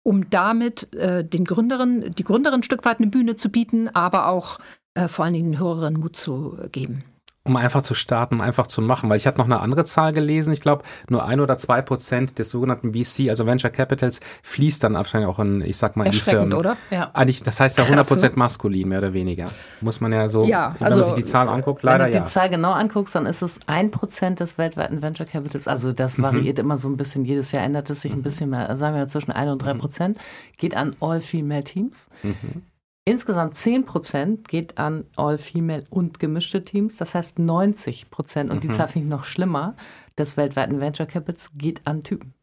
[0.03, 4.27] um damit äh, den Gründerinnen, die Gründerin ein Stück weit eine Bühne zu bieten, aber
[4.27, 4.59] auch
[4.95, 7.05] äh, vor allen Dingen den Hörerinnen Mut zu geben.
[7.43, 9.09] Um einfach zu starten, um einfach zu machen.
[9.09, 10.53] Weil ich hatte noch eine andere Zahl gelesen.
[10.53, 14.93] Ich glaube, nur ein oder zwei Prozent des sogenannten VC, also Venture Capitals, fließt dann
[14.93, 16.53] wahrscheinlich auch in, ich sag mal, in die Firmen.
[16.53, 16.77] oder?
[16.91, 17.09] Ja.
[17.13, 19.49] Eigentlich, das heißt ja 100 Prozent maskulin, mehr oder weniger.
[19.81, 22.17] Muss man ja so, ja, wenn also, man sich die Zahl anguckt, leider Wenn du
[22.19, 22.23] ja.
[22.23, 25.67] die Zahl genau anguckst, dann ist es ein Prozent des weltweiten Venture Capitals.
[25.67, 26.23] Also das mhm.
[26.23, 26.65] variiert mhm.
[26.65, 27.25] immer so ein bisschen.
[27.25, 28.75] Jedes Jahr ändert es sich ein bisschen mehr.
[28.75, 29.79] Sagen wir zwischen ein und drei mhm.
[29.79, 30.17] Prozent.
[30.57, 32.07] Geht an All-Female-Teams.
[32.21, 32.63] Mhm.
[33.03, 36.97] Insgesamt 10 Prozent geht an All-Female und gemischte Teams.
[36.97, 38.61] Das heißt 90 Prozent, und mhm.
[38.61, 39.75] die Zahl finde ich noch schlimmer,
[40.17, 42.33] des weltweiten Venture Capitals geht an Typen.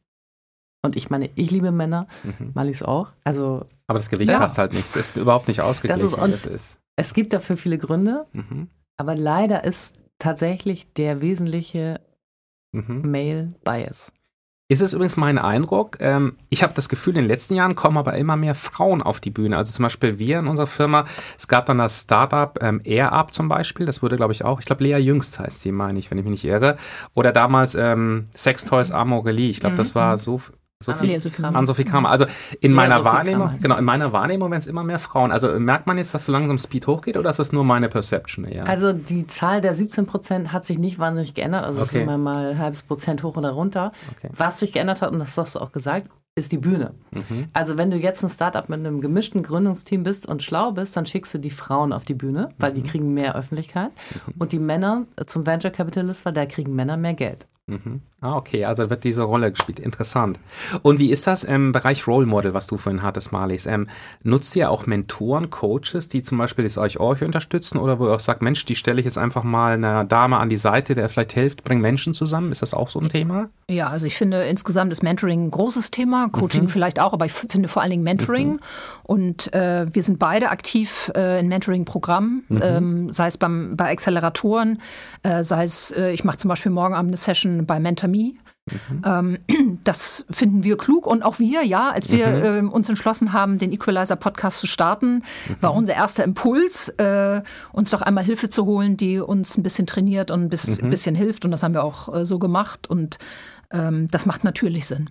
[0.82, 2.52] Und ich meine, ich liebe Männer, mhm.
[2.54, 3.12] Malis auch.
[3.24, 4.38] Also, aber das Gewicht ja.
[4.38, 4.84] passt halt nicht.
[4.84, 6.00] Es ist überhaupt nicht ausgeglichen.
[6.00, 6.78] Das ist, und ist.
[6.96, 8.68] Es gibt dafür viele Gründe, mhm.
[8.96, 12.00] aber leider ist tatsächlich der wesentliche
[12.72, 13.10] mhm.
[13.10, 14.12] Male Bias.
[14.70, 15.96] Ist es übrigens mein Eindruck.
[16.00, 19.18] Ähm, ich habe das Gefühl, in den letzten Jahren kommen aber immer mehr Frauen auf
[19.18, 19.56] die Bühne.
[19.56, 21.06] Also zum Beispiel wir in unserer Firma.
[21.38, 23.86] Es gab dann das Startup ähm, AirUp zum Beispiel.
[23.86, 24.60] Das wurde, glaube ich, auch.
[24.60, 26.76] Ich glaube, Lea Jüngst heißt sie, meine ich, wenn ich mich nicht irre.
[27.14, 29.48] Oder damals ähm, Sextoys Amorelie.
[29.48, 30.18] Ich glaube, das war mhm.
[30.18, 30.42] so
[30.80, 32.08] Sophie, an Sophie Kramer.
[32.08, 32.26] Also
[32.60, 35.32] in ja, meiner Sophie Wahrnehmung, genau, in meiner Wahrnehmung werden es immer mehr Frauen.
[35.32, 38.44] Also merkt man jetzt, dass so langsam Speed hochgeht oder ist das nur meine Perception
[38.44, 38.64] eher?
[38.68, 41.64] Also die Zahl der 17 Prozent hat sich nicht wahnsinnig geändert.
[41.64, 41.88] Also okay.
[41.88, 43.90] es ist immer mal ein halbes Prozent hoch oder runter.
[44.16, 44.30] Okay.
[44.36, 46.94] Was sich geändert hat, und das hast du auch gesagt, ist die Bühne.
[47.12, 47.48] Mhm.
[47.52, 51.06] Also wenn du jetzt ein Startup mit einem gemischten Gründungsteam bist und schlau bist, dann
[51.06, 52.76] schickst du die Frauen auf die Bühne, weil mhm.
[52.76, 53.90] die kriegen mehr Öffentlichkeit.
[54.26, 54.34] Mhm.
[54.38, 57.46] Und die Männer zum Venture Capitalist, weil da kriegen Männer mehr Geld.
[57.68, 58.00] Mhm.
[58.20, 59.78] Ah, okay, also wird diese Rolle gespielt.
[59.78, 60.40] Interessant.
[60.82, 63.66] Und wie ist das im Bereich Role Model, was du vorhin hattest, Marlies?
[63.66, 63.88] Ähm,
[64.24, 68.14] nutzt ihr auch Mentoren, Coaches, die zum Beispiel das euch, euch unterstützen oder wo ihr
[68.14, 71.08] auch sagt, Mensch, die stelle ich jetzt einfach mal einer Dame an die Seite, der
[71.08, 72.50] vielleicht hilft, bringt Menschen zusammen?
[72.50, 73.50] Ist das auch so ein Thema?
[73.70, 76.68] Ja, also ich finde insgesamt ist Mentoring ein großes Thema, Coaching mhm.
[76.68, 78.52] vielleicht auch, aber ich finde vor allen Dingen Mentoring.
[78.52, 78.60] Mhm.
[79.04, 82.60] Und äh, wir sind beide aktiv äh, in Mentoring-Programmen, mhm.
[82.62, 84.80] ähm, sei es beim, bei Acceleratoren,
[85.22, 88.34] äh, sei es, äh, ich mache zum Beispiel morgen Abend eine Session bei Mentor Me.
[88.72, 89.02] Mhm.
[89.04, 92.68] Ähm, das finden wir klug und auch wir, ja, als wir mhm.
[92.68, 95.56] äh, uns entschlossen haben, den Equalizer-Podcast zu starten, mhm.
[95.60, 99.86] war unser erster Impuls, äh, uns doch einmal Hilfe zu holen, die uns ein bisschen
[99.86, 100.90] trainiert und ein bisschen, mhm.
[100.90, 101.44] bisschen hilft.
[101.44, 103.18] Und das haben wir auch äh, so gemacht und
[103.70, 105.10] ähm, das macht natürlich Sinn.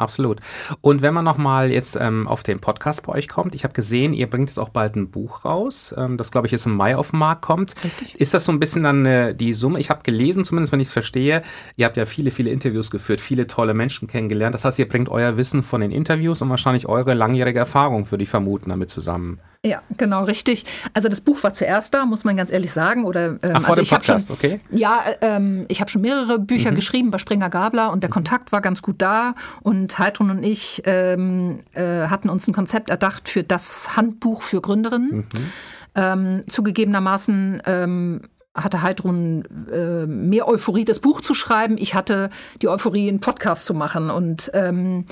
[0.00, 0.40] Absolut.
[0.80, 4.14] Und wenn man nochmal jetzt ähm, auf den Podcast bei euch kommt, ich habe gesehen,
[4.14, 6.96] ihr bringt jetzt auch bald ein Buch raus, ähm, das glaube ich jetzt im Mai
[6.96, 7.74] auf den Markt kommt.
[7.84, 8.18] Richtig.
[8.18, 9.78] Ist das so ein bisschen dann äh, die Summe?
[9.78, 11.42] Ich habe gelesen, zumindest wenn ich es verstehe,
[11.76, 14.54] ihr habt ja viele, viele Interviews geführt, viele tolle Menschen kennengelernt.
[14.54, 18.22] Das heißt, ihr bringt euer Wissen von den Interviews und wahrscheinlich eure langjährige Erfahrung, würde
[18.22, 19.38] ich vermuten, damit zusammen.
[19.64, 20.64] Ja, genau, richtig.
[20.94, 23.04] Also das Buch war zuerst da, muss man ganz ehrlich sagen.
[23.04, 24.60] Oder, ähm, Ach, vor also dem Podcast, schon, okay.
[24.70, 26.76] Ja, ähm, ich habe schon mehrere Bücher mhm.
[26.76, 28.14] geschrieben bei Springer Gabler und der mhm.
[28.14, 29.34] Kontakt war ganz gut da.
[29.60, 34.62] Und Heidrun und ich ähm, äh, hatten uns ein Konzept erdacht für das Handbuch für
[34.62, 35.16] Gründerinnen.
[35.16, 35.52] Mhm.
[35.94, 38.22] Ähm, zugegebenermaßen ähm,
[38.54, 41.76] hatte Heidrun äh, mehr Euphorie, das Buch zu schreiben.
[41.76, 42.30] Ich hatte
[42.62, 44.08] die Euphorie, einen Podcast zu machen.
[44.08, 45.04] Und ähm,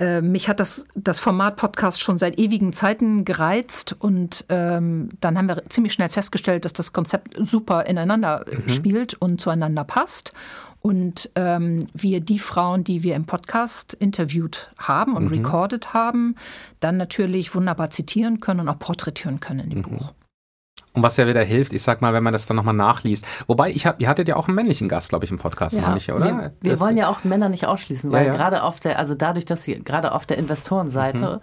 [0.00, 5.36] äh, mich hat das, das Format Podcast schon seit ewigen Zeiten gereizt und ähm, dann
[5.36, 8.68] haben wir ziemlich schnell festgestellt, dass das Konzept super ineinander mhm.
[8.68, 10.32] spielt und zueinander passt.
[10.80, 15.30] Und ähm, wir die Frauen, die wir im Podcast interviewt haben und mhm.
[15.30, 16.36] recorded haben,
[16.78, 19.82] dann natürlich wunderbar zitieren können und auch porträtieren können in dem mhm.
[19.82, 20.12] Buch.
[20.98, 23.26] Und was ja wieder hilft, ich sag mal, wenn man das dann nochmal nachliest.
[23.46, 25.96] Wobei, ich hab, ihr hattet ja auch einen männlichen Gast, glaube ich, im Podcast, ja,
[25.96, 26.52] ich, oder?
[26.60, 28.36] Wir, wir wollen ja auch Männer nicht ausschließen, weil ja, ja.
[28.36, 31.40] gerade auf der, also dadurch, dass sie gerade auf der Investorenseite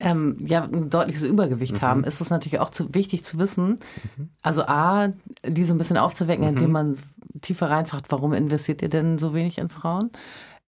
[0.00, 0.06] mhm.
[0.06, 1.82] ähm, ja ein deutliches Übergewicht mhm.
[1.82, 3.78] haben, ist es natürlich auch zu, wichtig zu wissen,
[4.16, 4.30] mhm.
[4.42, 5.08] also A,
[5.46, 6.72] die so ein bisschen aufzuwecken, indem mhm.
[6.72, 6.98] man
[7.42, 10.10] tiefer reinfragt, warum investiert ihr denn so wenig in Frauen?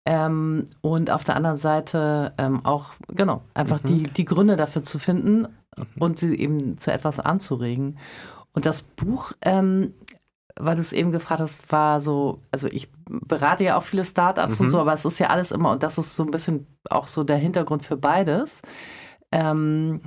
[0.07, 3.89] Ähm, und auf der anderen Seite ähm, auch, genau, einfach mhm.
[3.89, 5.49] die, die Gründe dafür zu finden
[5.99, 7.99] und sie eben zu etwas anzuregen.
[8.53, 9.93] Und das Buch, ähm,
[10.59, 14.61] weil du es eben gefragt hast, war so, also ich berate ja auch viele Startups
[14.61, 14.67] mhm.
[14.67, 17.09] und so, aber es ist ja alles immer, und das ist so ein bisschen auch
[17.09, 18.63] so der Hintergrund für beides.
[19.33, 20.03] Ähm,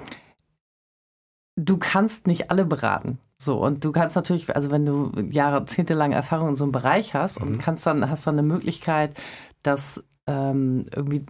[1.58, 3.20] du kannst nicht alle beraten.
[3.42, 7.40] So, und du kannst natürlich, also wenn du jahrzehntelang Erfahrung in so einem Bereich hast
[7.40, 7.48] mhm.
[7.48, 9.14] und kannst dann, hast dann eine Möglichkeit,
[9.64, 11.26] das ähm, irgendwie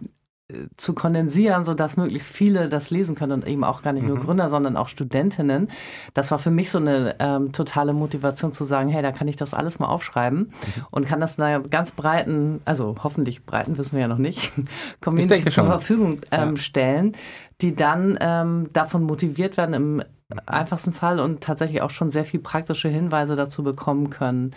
[0.76, 4.22] zu kondensieren, sodass möglichst viele das lesen können und eben auch gar nicht nur mhm.
[4.22, 5.68] Gründer, sondern auch Studentinnen.
[6.14, 9.36] Das war für mich so eine ähm, totale Motivation zu sagen, hey, da kann ich
[9.36, 10.86] das alles mal aufschreiben mhm.
[10.90, 14.52] und kann das einer ganz breiten, also hoffentlich breiten, wissen wir ja noch nicht,
[15.00, 16.56] Community zur Verfügung ähm, ja.
[16.56, 17.12] stellen,
[17.60, 20.02] die dann ähm, davon motiviert werden im
[20.46, 24.52] einfachsten Fall und tatsächlich auch schon sehr viel praktische Hinweise dazu bekommen können,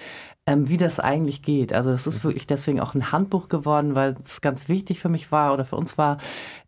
[0.45, 1.73] ähm, wie das eigentlich geht.
[1.73, 2.29] Also das ist mhm.
[2.29, 5.75] wirklich deswegen auch ein Handbuch geworden, weil es ganz wichtig für mich war oder für
[5.75, 6.17] uns war,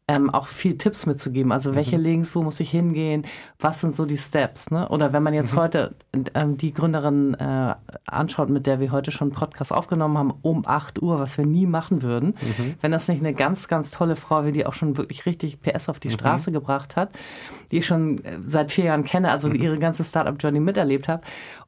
[0.08, 1.52] ähm, auch viel Tipps mitzugeben.
[1.52, 2.04] Also welche mhm.
[2.04, 3.24] Links, wo muss ich hingehen,
[3.60, 4.70] was sind so die Steps.
[4.70, 4.88] Ne?
[4.90, 5.58] Oder wenn man jetzt mhm.
[5.58, 5.96] heute
[6.36, 7.74] ähm, die Gründerin äh,
[8.06, 11.46] anschaut, mit der wir heute schon einen Podcast aufgenommen haben, um 8 Uhr, was wir
[11.46, 12.76] nie machen würden, mhm.
[12.82, 15.90] wenn das nicht eine ganz, ganz tolle Frau wie die auch schon wirklich richtig PS
[15.90, 16.14] auf die mhm.
[16.14, 17.10] Straße gebracht hat,
[17.72, 19.56] die ich schon äh, seit vier Jahren kenne, also mhm.
[19.56, 21.22] ihre ganze Startup-Journey miterlebt habe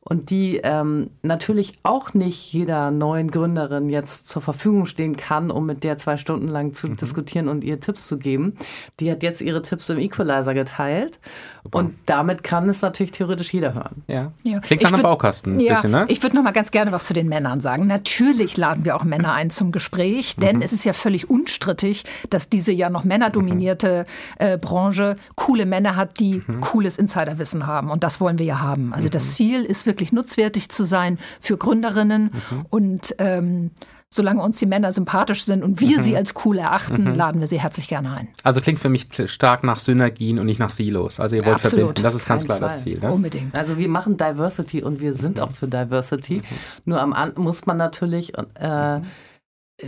[0.09, 5.65] und die ähm, natürlich auch nicht jeder neuen Gründerin jetzt zur Verfügung stehen kann, um
[5.65, 6.95] mit der zwei Stunden lang zu mhm.
[6.95, 8.55] diskutieren und ihr Tipps zu geben.
[9.01, 11.19] Die hat jetzt ihre Tipps im Equalizer geteilt
[11.63, 11.79] Super.
[11.79, 14.03] und damit kann es natürlich theoretisch jeder hören.
[14.07, 14.31] Ja.
[14.43, 14.59] ja.
[14.59, 16.05] Klingt nach einem Baukasten ein ja, bisschen, ne?
[16.07, 17.85] Ich würde noch mal ganz gerne was zu den Männern sagen.
[17.85, 20.61] Natürlich laden wir auch Männer ein zum Gespräch, denn mhm.
[20.61, 24.05] es ist ja völlig unstrittig, dass diese ja noch männerdominierte
[24.39, 26.61] äh, Branche coole Männer hat, die mhm.
[26.61, 28.93] cooles Insiderwissen haben und das wollen wir ja haben.
[28.93, 29.31] Also das mhm.
[29.31, 32.31] Ziel ist wirklich nutzwertig zu sein für Gründerinnen.
[32.33, 32.65] Mhm.
[32.69, 33.71] Und ähm,
[34.09, 36.03] solange uns die Männer sympathisch sind und wir mhm.
[36.03, 37.15] sie als cool erachten, mhm.
[37.15, 38.29] laden wir sie herzlich gerne ein.
[38.43, 41.19] Also klingt für mich stark nach Synergien und nicht nach Silos.
[41.19, 41.79] Also ihr wollt Absolut.
[41.79, 42.03] verbinden.
[42.03, 42.69] Das ist ganz klar Fall.
[42.69, 42.99] das Ziel.
[42.99, 43.11] Ne?
[43.11, 43.53] Unbedingt.
[43.55, 46.37] Also wir machen Diversity und wir sind auch für Diversity.
[46.37, 46.43] Mhm.
[46.85, 48.99] Nur am An muss man natürlich äh,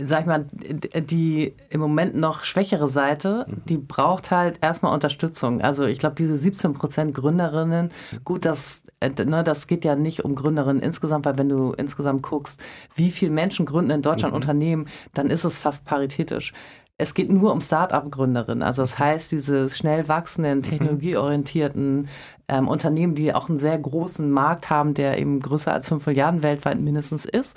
[0.04, 3.62] sag ich mal, die im Moment noch schwächere Seite, mhm.
[3.68, 5.60] die braucht halt erstmal Unterstützung.
[5.60, 7.90] Also ich glaube, diese 17 Prozent Gründerinnen,
[8.24, 12.22] gut, das, äh, ne, das geht ja nicht um Gründerinnen insgesamt, weil wenn du insgesamt
[12.22, 12.62] guckst,
[12.94, 14.36] wie viele Menschen gründen in Deutschland mhm.
[14.36, 16.52] Unternehmen, dann ist es fast paritätisch.
[16.96, 18.62] Es geht nur um Start-up-Gründerinnen.
[18.62, 20.62] Also das heißt, diese schnell wachsenden, mhm.
[20.62, 22.08] technologieorientierten
[22.50, 26.42] ähm, Unternehmen, die auch einen sehr großen Markt haben, der eben größer als 5 Milliarden
[26.42, 27.56] weltweit mindestens ist.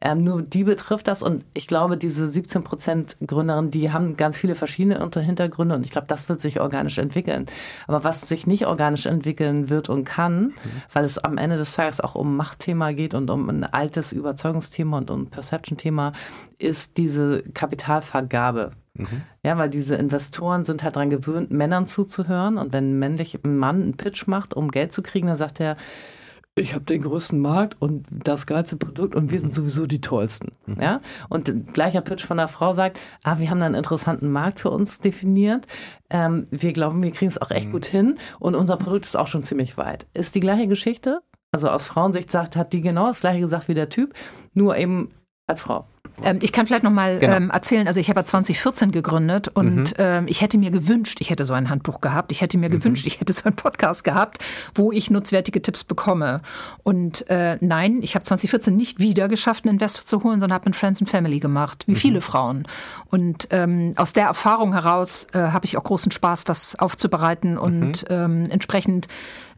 [0.00, 4.36] Ähm, nur die betrifft das und ich glaube, diese 17 Prozent Gründerinnen, die haben ganz
[4.36, 7.46] viele verschiedene Hintergründe und ich glaube, das wird sich organisch entwickeln.
[7.86, 10.52] Aber was sich nicht organisch entwickeln wird und kann, mhm.
[10.92, 14.98] weil es am Ende des Tages auch um Machtthema geht und um ein altes Überzeugungsthema
[14.98, 16.12] und um Perception-Thema,
[16.58, 18.72] ist diese Kapitalvergabe.
[18.94, 19.22] Mhm.
[19.44, 22.58] Ja, weil diese Investoren sind halt daran gewöhnt, Männern zuzuhören.
[22.58, 25.76] Und wenn ein männlicher Mann einen Pitch macht, um Geld zu kriegen, dann sagt er,
[26.56, 30.52] ich habe den größten Markt und das geilste Produkt und wir sind sowieso die tollsten.
[30.66, 30.80] Mhm.
[30.80, 31.00] Ja?
[31.28, 34.70] Und gleicher Pitch von der Frau sagt, ah, wir haben da einen interessanten Markt für
[34.70, 35.66] uns definiert.
[36.10, 37.72] Ähm, wir glauben, wir kriegen es auch echt mhm.
[37.72, 40.06] gut hin und unser Produkt ist auch schon ziemlich weit.
[40.14, 41.20] Ist die gleiche Geschichte.
[41.50, 44.14] Also aus Frauensicht sagt, hat die genau das gleiche gesagt wie der Typ,
[44.54, 45.10] nur eben
[45.46, 45.86] als Frau.
[46.22, 47.34] Ähm, ich kann vielleicht noch mal genau.
[47.34, 49.94] ähm, erzählen, also ich habe ja 2014 gegründet und mhm.
[49.98, 52.74] ähm, ich hätte mir gewünscht, ich hätte so ein Handbuch gehabt, ich hätte mir mhm.
[52.74, 54.38] gewünscht, ich hätte so einen Podcast gehabt,
[54.74, 56.40] wo ich nutzwertige Tipps bekomme.
[56.82, 60.68] Und äh, nein, ich habe 2014 nicht wieder geschafft, einen Investor zu holen, sondern habe
[60.68, 61.96] mit Friends and Family gemacht, wie mhm.
[61.96, 62.64] viele Frauen.
[63.10, 68.02] Und ähm, aus der Erfahrung heraus äh, habe ich auch großen Spaß, das aufzubereiten und
[68.02, 68.06] mhm.
[68.08, 69.08] ähm, entsprechend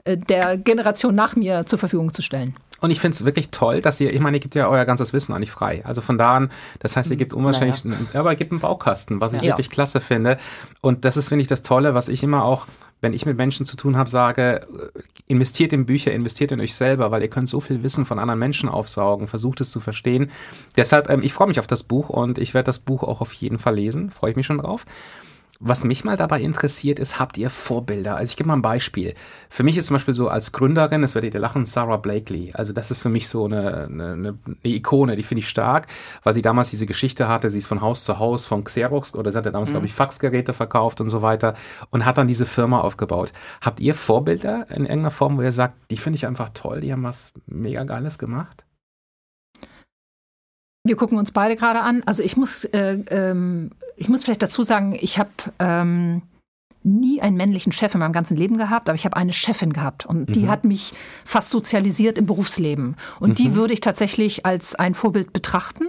[0.06, 2.54] der Generation nach mir zur Verfügung zu stellen.
[2.80, 5.12] Und ich finde es wirklich toll, dass ihr, ich meine, ihr gebt ja euer ganzes
[5.12, 5.82] Wissen eigentlich frei.
[5.84, 7.98] Also von da an, das heißt, ihr gebt unwahrscheinlich, naja.
[8.14, 9.48] aber ihr gebt einen Baukasten, was ich ja.
[9.48, 10.36] wirklich klasse finde.
[10.82, 12.66] Und das ist, finde ich, das Tolle, was ich immer auch,
[13.00, 16.74] wenn ich mit Menschen zu tun habe, sage, äh, investiert in Bücher, investiert in euch
[16.74, 20.30] selber, weil ihr könnt so viel Wissen von anderen Menschen aufsaugen, versucht es zu verstehen.
[20.76, 23.32] Deshalb, ähm, ich freue mich auf das Buch und ich werde das Buch auch auf
[23.32, 24.84] jeden Fall lesen, freue ich mich schon drauf.
[25.58, 28.16] Was mich mal dabei interessiert ist, habt ihr Vorbilder?
[28.16, 29.14] Also ich gebe mal ein Beispiel.
[29.48, 32.52] Für mich ist zum Beispiel so als Gründerin, das werdet ihr lachen, Sarah Blakely.
[32.52, 35.86] Also das ist für mich so eine, eine, eine Ikone, die finde ich stark,
[36.24, 39.32] weil sie damals diese Geschichte hatte, sie ist von Haus zu Haus, von Xerox oder
[39.32, 39.74] sie hatte damals, mhm.
[39.74, 41.54] glaube ich, Faxgeräte verkauft und so weiter
[41.90, 43.32] und hat dann diese Firma aufgebaut.
[43.62, 46.92] Habt ihr Vorbilder in irgendeiner Form, wo ihr sagt, die finde ich einfach toll, die
[46.92, 48.65] haben was mega Geiles gemacht?
[50.86, 52.02] Wir gucken uns beide gerade an.
[52.06, 56.22] Also ich muss, äh, ähm, ich muss vielleicht dazu sagen, ich habe ähm,
[56.86, 60.06] nie einen männlichen Chef in meinem ganzen Leben gehabt, aber ich habe eine Chefin gehabt
[60.06, 60.32] und mhm.
[60.32, 60.94] die hat mich
[61.24, 62.96] fast sozialisiert im Berufsleben.
[63.18, 63.34] Und mhm.
[63.34, 65.88] die würde ich tatsächlich als ein Vorbild betrachten.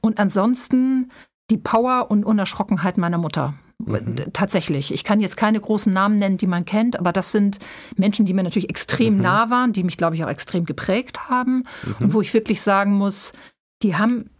[0.00, 1.10] Und ansonsten
[1.50, 3.54] die Power und Unerschrockenheit meiner Mutter.
[3.78, 4.16] Mhm.
[4.32, 4.92] Tatsächlich.
[4.92, 7.58] Ich kann jetzt keine großen Namen nennen, die man kennt, aber das sind
[7.96, 9.22] Menschen, die mir natürlich extrem mhm.
[9.22, 11.94] nah waren, die mich, glaube ich, auch extrem geprägt haben mhm.
[12.00, 13.32] und wo ich wirklich sagen muss,
[13.82, 14.30] die haben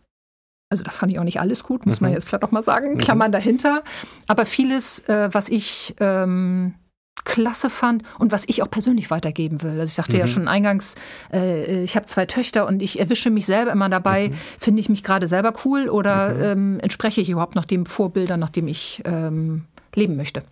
[0.74, 2.06] also da fand ich auch nicht alles gut, muss mhm.
[2.06, 2.98] man jetzt vielleicht auch mal sagen, mhm.
[2.98, 3.82] Klammern dahinter.
[4.26, 6.74] Aber vieles, äh, was ich ähm,
[7.24, 9.72] klasse fand und was ich auch persönlich weitergeben will.
[9.72, 10.20] Also ich sagte mhm.
[10.20, 10.96] ja schon eingangs,
[11.32, 14.34] äh, ich habe zwei Töchter und ich erwische mich selber immer dabei, mhm.
[14.58, 16.42] finde ich mich gerade selber cool oder mhm.
[16.42, 20.42] ähm, entspreche ich überhaupt noch dem Vorbilder, nach dem ich ähm, leben möchte.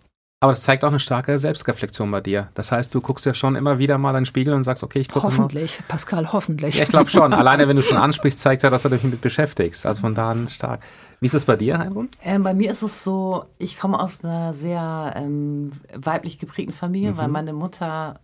[0.43, 2.49] Aber das zeigt auch eine starke Selbstreflexion bei dir.
[2.53, 4.99] Das heißt, du guckst ja schon immer wieder mal in den Spiegel und sagst, okay,
[4.99, 5.85] ich gucke Hoffentlich, mal.
[5.87, 6.75] Pascal, hoffentlich.
[6.75, 7.33] Ja, ich glaube schon.
[7.33, 9.85] Alleine, wenn du schon ansprichst, zeigt ja, dass du dich damit beschäftigst.
[9.85, 10.81] Also von da an stark.
[11.21, 12.09] Wie ist es bei dir, Heidrun?
[12.21, 17.13] Ähm, bei mir ist es so, ich komme aus einer sehr ähm, weiblich geprägten Familie,
[17.13, 17.17] mhm.
[17.17, 18.19] weil meine Mutter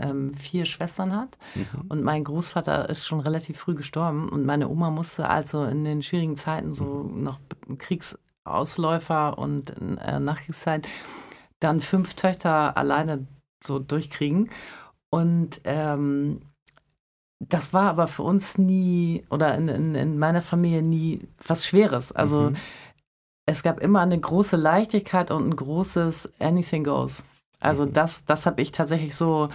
[0.00, 1.82] ähm, vier Schwestern hat mhm.
[1.88, 6.02] und mein Großvater ist schon relativ früh gestorben und meine Oma musste also in den
[6.02, 7.22] schwierigen Zeiten so mhm.
[7.22, 7.38] noch
[7.78, 10.88] Kriegs Ausläufer und äh, Nachkriegszeit
[11.60, 13.26] dann fünf Töchter alleine
[13.62, 14.50] so durchkriegen.
[15.10, 16.40] Und ähm,
[17.40, 22.12] das war aber für uns nie oder in, in, in meiner Familie nie was Schweres.
[22.12, 22.56] Also mhm.
[23.46, 27.24] es gab immer eine große Leichtigkeit und ein großes Anything Goes.
[27.58, 27.92] Also mhm.
[27.92, 29.48] das, das habe ich tatsächlich so,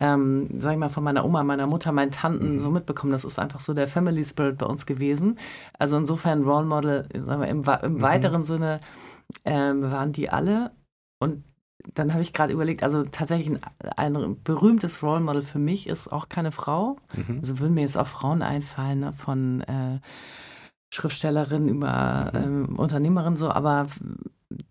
[0.00, 2.60] ähm, sag ich mal, von meiner Oma, meiner Mutter, meinen Tanten mhm.
[2.60, 3.12] so mitbekommen.
[3.12, 5.38] Das ist einfach so der Family Spirit bei uns gewesen.
[5.78, 8.02] Also insofern Role Model, sagen wir, im, im mhm.
[8.02, 8.80] weiteren Sinne
[9.44, 10.70] ähm, waren die alle.
[11.24, 11.44] Und
[11.92, 13.50] dann habe ich gerade überlegt, also tatsächlich
[13.96, 16.96] ein, ein, berühmtes Role Model für mich ist auch keine Frau.
[17.14, 17.38] Mhm.
[17.40, 20.00] Also würden mir jetzt auch Frauen einfallen, ne, von äh,
[20.92, 23.86] Schriftstellerin über ähm, Unternehmerin so, aber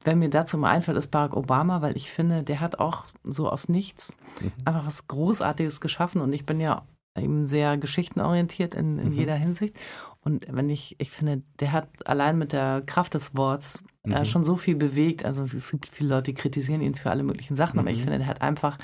[0.03, 3.49] wenn mir dazu mal einfällt, ist Barack Obama, weil ich finde, der hat auch so
[3.49, 4.51] aus nichts mhm.
[4.63, 6.83] einfach was Großartiges geschaffen und ich bin ja
[7.17, 9.13] eben sehr geschichtenorientiert in, in mhm.
[9.13, 9.75] jeder Hinsicht.
[10.21, 14.13] Und wenn ich, ich finde, der hat allein mit der Kraft des Worts äh, mhm.
[14.15, 15.25] äh, schon so viel bewegt.
[15.25, 18.03] Also es gibt viele Leute, die kritisieren ihn für alle möglichen Sachen, aber ich mhm.
[18.03, 18.77] finde, der hat einfach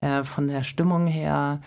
[0.00, 1.60] äh, von der Stimmung her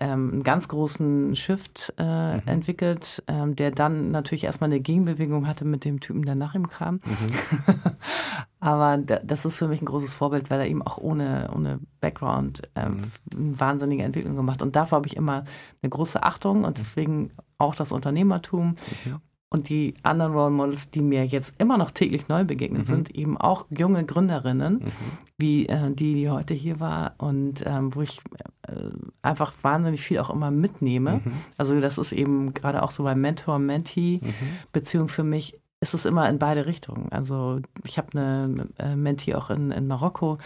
[0.00, 2.42] ähm, einen ganz großen Shift äh, mhm.
[2.46, 6.68] entwickelt, ähm, der dann natürlich erstmal eine Gegenbewegung hatte mit dem Typen, der nach ihm
[6.68, 6.94] kam.
[6.94, 7.74] Mhm.
[8.60, 12.62] Aber das ist für mich ein großes Vorbild, weil er eben auch ohne, ohne Background
[12.74, 13.46] ähm, mhm.
[13.46, 14.62] eine wahnsinnige Entwicklung gemacht.
[14.62, 15.44] Und dafür habe ich immer
[15.82, 18.76] eine große Achtung und deswegen auch das Unternehmertum.
[19.04, 19.20] Mhm.
[19.52, 22.86] Und die anderen Role Models, die mir jetzt immer noch täglich neu begegnen, mhm.
[22.86, 24.92] sind eben auch junge Gründerinnen, mhm.
[25.38, 28.20] wie äh, die, die heute hier war und ähm, wo ich
[28.68, 28.90] äh,
[29.22, 31.20] einfach wahnsinnig viel auch immer mitnehme.
[31.24, 31.32] Mhm.
[31.56, 35.08] Also das ist eben gerade auch so bei Mentor-Mentee-Beziehung mhm.
[35.08, 37.10] für mich, ist es immer in beide Richtungen.
[37.10, 40.38] Also ich habe eine äh, Mentee auch in, in Marokko,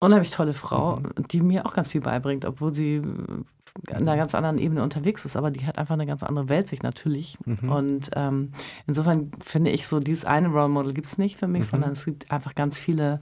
[0.00, 1.28] unheimlich tolle Frau, mhm.
[1.30, 3.02] die mir auch ganz viel beibringt, obwohl sie
[3.90, 6.82] an einer ganz anderen Ebene unterwegs ist, aber die hat einfach eine ganz andere Weltsicht
[6.82, 7.38] natürlich.
[7.44, 7.70] Mhm.
[7.70, 8.52] Und ähm,
[8.86, 11.66] insofern finde ich so, dieses eine Role Model gibt es nicht für mich, mhm.
[11.66, 13.20] sondern es gibt einfach ganz viele,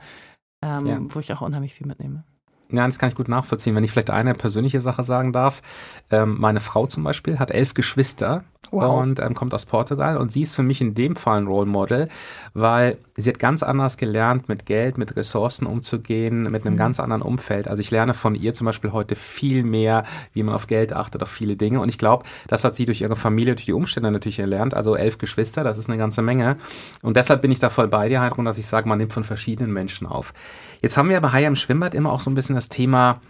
[0.62, 0.98] ähm, ja.
[1.00, 2.24] wo ich auch unheimlich viel mitnehme.
[2.70, 3.74] Ja, das kann ich gut nachvollziehen.
[3.74, 5.62] Wenn ich vielleicht eine persönliche Sache sagen darf.
[6.10, 9.02] Ähm, meine Frau zum Beispiel hat elf Geschwister wow.
[9.02, 11.66] und ähm, kommt aus Portugal und sie ist für mich in dem Fall ein Role
[11.66, 12.08] Model,
[12.54, 16.78] weil sie hat ganz anders gelernt, mit Geld, mit Ressourcen umzugehen, mit einem mhm.
[16.78, 17.68] ganz anderen Umfeld.
[17.68, 21.22] Also ich lerne von ihr zum Beispiel heute viel mehr, wie man auf Geld achtet,
[21.22, 21.80] auf viele Dinge.
[21.80, 24.74] Und ich glaube, das hat sie durch ihre Familie, durch die Umstände natürlich erlernt.
[24.74, 26.56] Also elf Geschwister, das ist eine ganze Menge.
[27.02, 29.24] Und deshalb bin ich da voll bei dir, Heidrun, dass ich sage, man nimmt von
[29.24, 30.34] verschiedenen Menschen auf.
[30.80, 33.20] Jetzt haben wir bei Hai im Schwimmbad immer auch so ein bisschen das Thema,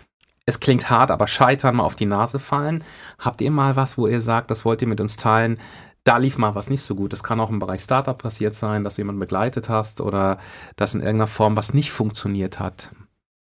[0.46, 2.85] es klingt hart, aber scheitern, mal auf die Nase fallen.
[3.18, 5.59] Habt ihr mal was, wo ihr sagt, das wollt ihr mit uns teilen?
[6.04, 7.14] Da lief mal was nicht so gut.
[7.14, 10.38] Das kann auch im Bereich Startup passiert sein, dass du jemanden begleitet hast oder
[10.76, 12.90] dass in irgendeiner Form was nicht funktioniert hat.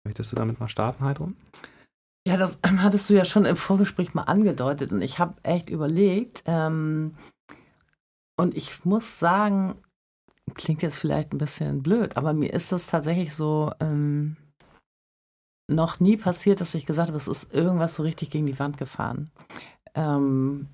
[0.05, 1.37] Möchtest du damit mal starten, Heidrun?
[2.27, 6.43] Ja, das hattest du ja schon im Vorgespräch mal angedeutet und ich habe echt überlegt.
[6.45, 7.15] Ähm,
[8.37, 9.77] und ich muss sagen,
[10.55, 14.37] klingt jetzt vielleicht ein bisschen blöd, aber mir ist es tatsächlich so ähm,
[15.75, 18.77] noch nie passiert, dass ich gesagt habe, es ist irgendwas so richtig gegen die Wand
[18.77, 19.31] gefahren.
[19.95, 20.69] Ähm,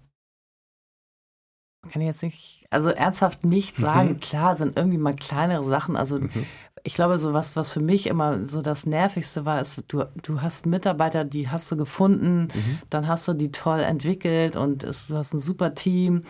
[1.90, 4.11] kann ich jetzt nicht, also ernsthaft nicht sagen.
[4.11, 4.20] Mhm.
[4.20, 5.96] Klar, sind irgendwie mal kleinere Sachen.
[5.96, 6.46] Also mhm.
[6.82, 10.42] ich glaube, so was, was für mich immer so das Nervigste war, ist, du, du
[10.42, 12.78] hast Mitarbeiter, die hast du gefunden, mhm.
[12.90, 16.24] dann hast du die toll entwickelt und es, du hast ein super Team.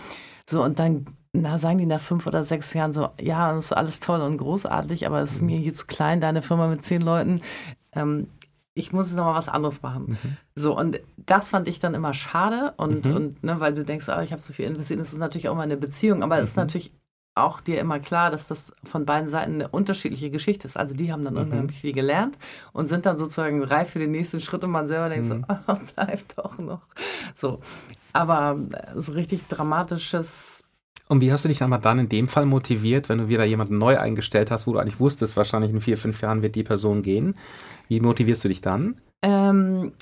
[0.48, 3.72] So, und dann na, sagen die nach fünf oder sechs Jahren so, ja, das ist
[3.72, 7.02] alles toll und großartig, aber es ist mir hier zu klein, deine Firma mit zehn
[7.02, 7.42] Leuten.
[7.92, 8.28] Ähm,
[8.78, 10.16] ich muss jetzt nochmal was anderes machen.
[10.22, 10.36] Mhm.
[10.54, 13.16] So, und das fand ich dann immer schade und, mhm.
[13.16, 15.56] und ne, weil du denkst, oh, ich habe so viel investiert, das ist natürlich auch
[15.56, 16.44] mal eine Beziehung, aber es mhm.
[16.44, 16.92] ist natürlich
[17.34, 20.76] auch dir immer klar, dass das von beiden Seiten eine unterschiedliche Geschichte ist.
[20.76, 21.40] Also die haben dann mhm.
[21.40, 22.38] unheimlich viel gelernt
[22.72, 25.76] und sind dann sozusagen reif für den nächsten Schritt und man selber denkt so, oh,
[25.94, 26.82] bleib doch noch.
[27.34, 27.60] So,
[28.12, 28.58] aber
[28.94, 30.64] so richtig dramatisches
[31.08, 33.78] und wie hast du dich aber dann in dem Fall motiviert, wenn du wieder jemanden
[33.78, 37.02] neu eingestellt hast, wo du eigentlich wusstest, wahrscheinlich in vier, fünf Jahren wird die Person
[37.02, 37.34] gehen?
[37.88, 39.00] Wie motivierst du dich dann?
[39.22, 39.92] Ähm,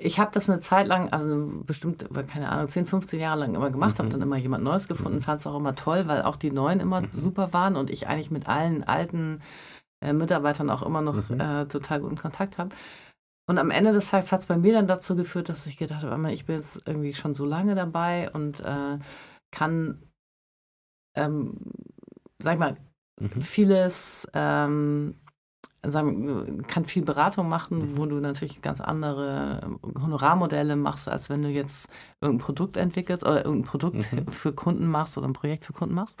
[0.00, 3.70] ich habe das eine Zeit lang, also bestimmt, keine Ahnung, 10, 15 Jahre lang immer
[3.70, 3.98] gemacht, mhm.
[3.98, 5.22] habe dann immer jemand Neues gefunden, mhm.
[5.22, 7.08] fand es auch immer toll, weil auch die Neuen immer mhm.
[7.12, 9.40] super waren und ich eigentlich mit allen alten
[10.00, 11.40] äh, Mitarbeitern auch immer noch mhm.
[11.40, 12.74] äh, total guten Kontakt habe.
[13.48, 16.04] Und am Ende des Tages hat es bei mir dann dazu geführt, dass ich gedacht
[16.04, 18.98] habe, ich bin jetzt irgendwie schon so lange dabei und äh,
[19.50, 20.02] kann,
[21.16, 21.56] ähm,
[22.38, 22.76] sag mal,
[23.18, 23.40] mhm.
[23.40, 25.14] vieles, ähm,
[25.86, 27.98] sagen, kann viel Beratung machen, mhm.
[27.98, 31.88] wo du natürlich ganz andere Honorarmodelle machst, als wenn du jetzt
[32.20, 34.30] irgendein Produkt entwickelst oder irgendein Produkt mhm.
[34.30, 36.20] für Kunden machst oder ein Projekt für Kunden machst.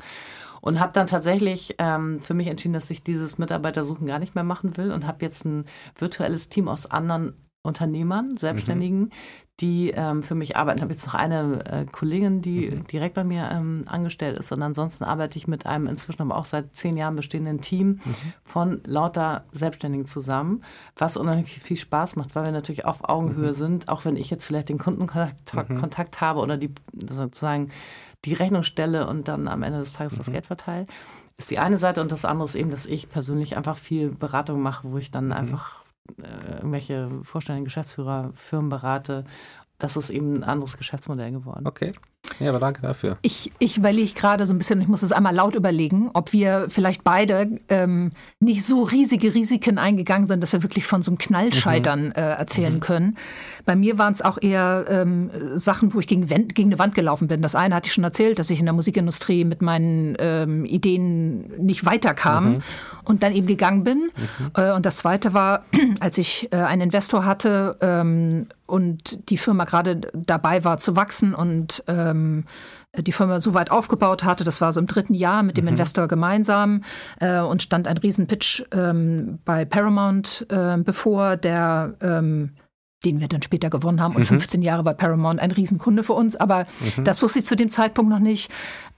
[0.60, 4.44] Und habe dann tatsächlich ähm, für mich entschieden, dass ich dieses Mitarbeitersuchen gar nicht mehr
[4.44, 5.64] machen will und habe jetzt ein
[5.96, 9.10] virtuelles Team aus anderen Unternehmern, Selbstständigen, mhm.
[9.60, 10.78] die ähm, für mich arbeiten.
[10.78, 12.86] Ich habe jetzt noch eine äh, Kollegin, die mhm.
[12.86, 16.44] direkt bei mir ähm, angestellt ist und ansonsten arbeite ich mit einem inzwischen aber auch
[16.44, 18.14] seit zehn Jahren bestehenden Team mhm.
[18.44, 20.62] von lauter Selbstständigen zusammen,
[20.96, 23.54] was unheimlich viel Spaß macht, weil wir natürlich auf Augenhöhe mhm.
[23.54, 26.20] sind, auch wenn ich jetzt vielleicht den Kundenkontakt mhm.
[26.20, 27.70] Habe oder die sozusagen
[28.24, 30.32] die Rechnung stelle und dann am Ende des Tages das mhm.
[30.32, 30.86] Geld verteile
[31.36, 34.60] ist die eine Seite und das andere ist eben, dass ich persönlich einfach viel Beratung
[34.60, 35.84] mache, wo ich dann einfach
[36.22, 39.24] äh, irgendwelche Vorstellungen, Geschäftsführer, Firmen berate.
[39.78, 41.66] Das ist eben ein anderes Geschäftsmodell geworden.
[41.66, 41.92] Okay.
[42.40, 43.18] Ja, aber danke dafür.
[43.22, 46.66] Ich, ich überlege gerade so ein bisschen, ich muss es einmal laut überlegen, ob wir
[46.68, 51.18] vielleicht beide ähm, nicht so riesige Risiken eingegangen sind, dass wir wirklich von so einem
[51.18, 52.12] Knallscheitern mhm.
[52.12, 52.80] äh, erzählen mhm.
[52.80, 53.16] können.
[53.64, 57.28] Bei mir waren es auch eher ähm, Sachen, wo ich gegen, gegen eine Wand gelaufen
[57.28, 57.42] bin.
[57.42, 61.52] Das eine hatte ich schon erzählt, dass ich in der Musikindustrie mit meinen ähm, Ideen
[61.58, 62.62] nicht weiterkam mhm.
[63.04, 64.10] und dann eben gegangen bin.
[64.16, 64.50] Mhm.
[64.56, 65.64] Äh, und das zweite war,
[66.00, 71.34] als ich äh, einen Investor hatte ähm, und die Firma gerade dabei war zu wachsen
[71.34, 72.17] und ähm,
[72.96, 75.72] die Firma so weit aufgebaut hatte, das war so im dritten Jahr mit dem mhm.
[75.72, 76.82] Investor gemeinsam
[77.20, 82.54] äh, und stand ein Riesenpitch ähm, bei Paramount äh, bevor, der ähm,
[83.04, 84.16] den wir dann später gewonnen haben.
[84.16, 84.40] Und mhm.
[84.40, 86.36] 15 Jahre war Paramount ein Riesenkunde für uns.
[86.36, 86.66] Aber
[86.96, 87.04] mhm.
[87.04, 88.50] das wusste ich zu dem Zeitpunkt noch nicht.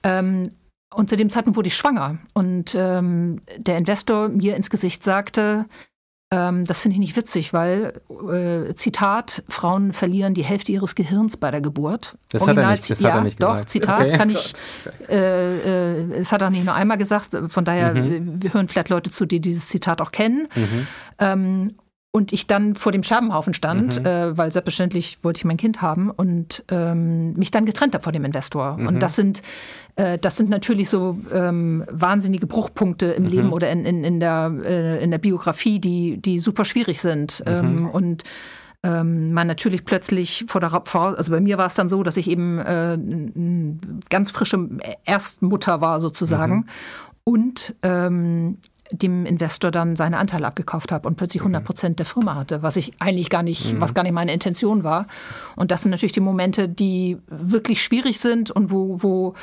[0.03, 0.49] Ähm,
[0.93, 2.17] und zu dem Zeitpunkt wurde ich schwanger.
[2.33, 5.65] Und ähm, der Investor mir ins Gesicht sagte,
[6.33, 11.35] ähm, das finde ich nicht witzig, weil, äh, Zitat, Frauen verlieren die Hälfte ihres Gehirns
[11.35, 12.15] bei der Geburt.
[12.29, 13.59] Das Original, hat er nicht, das ja, hat er nicht gesagt.
[13.59, 14.17] Doch, Zitat okay.
[14.17, 14.53] kann ich,
[15.09, 18.41] äh, äh, es hat er nicht nur einmal gesagt, von daher mhm.
[18.41, 20.47] wir hören vielleicht Leute zu, die dieses Zitat auch kennen.
[20.55, 20.87] Mhm.
[21.19, 21.75] Ähm,
[22.11, 24.05] und ich dann vor dem Scherbenhaufen stand, mhm.
[24.05, 28.11] äh, weil selbstverständlich wollte ich mein Kind haben und ähm, mich dann getrennt habe vor
[28.11, 28.77] dem Investor.
[28.77, 28.87] Mhm.
[28.87, 29.41] Und das sind,
[29.95, 33.29] äh, das sind natürlich so ähm, wahnsinnige Bruchpunkte im mhm.
[33.29, 37.43] Leben oder in, in, in, der, äh, in der Biografie, die, die super schwierig sind.
[37.45, 37.51] Mhm.
[37.51, 38.23] Ähm, und
[38.83, 42.17] ähm, man natürlich plötzlich vor der vor, also bei mir war es dann so, dass
[42.17, 42.97] ich eben äh,
[44.09, 44.67] ganz frische
[45.05, 46.55] Erstmutter war sozusagen.
[46.55, 46.65] Mhm.
[47.23, 48.57] Und ähm,
[48.91, 51.65] dem Investor dann seine Anteile abgekauft habe und plötzlich 100 mhm.
[51.65, 53.81] Prozent der Firma hatte, was ich eigentlich gar nicht, mhm.
[53.81, 55.07] was gar nicht meine Intention war.
[55.55, 59.33] Und das sind natürlich die Momente, die wirklich schwierig sind und wo, wo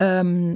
[0.00, 0.54] ähm,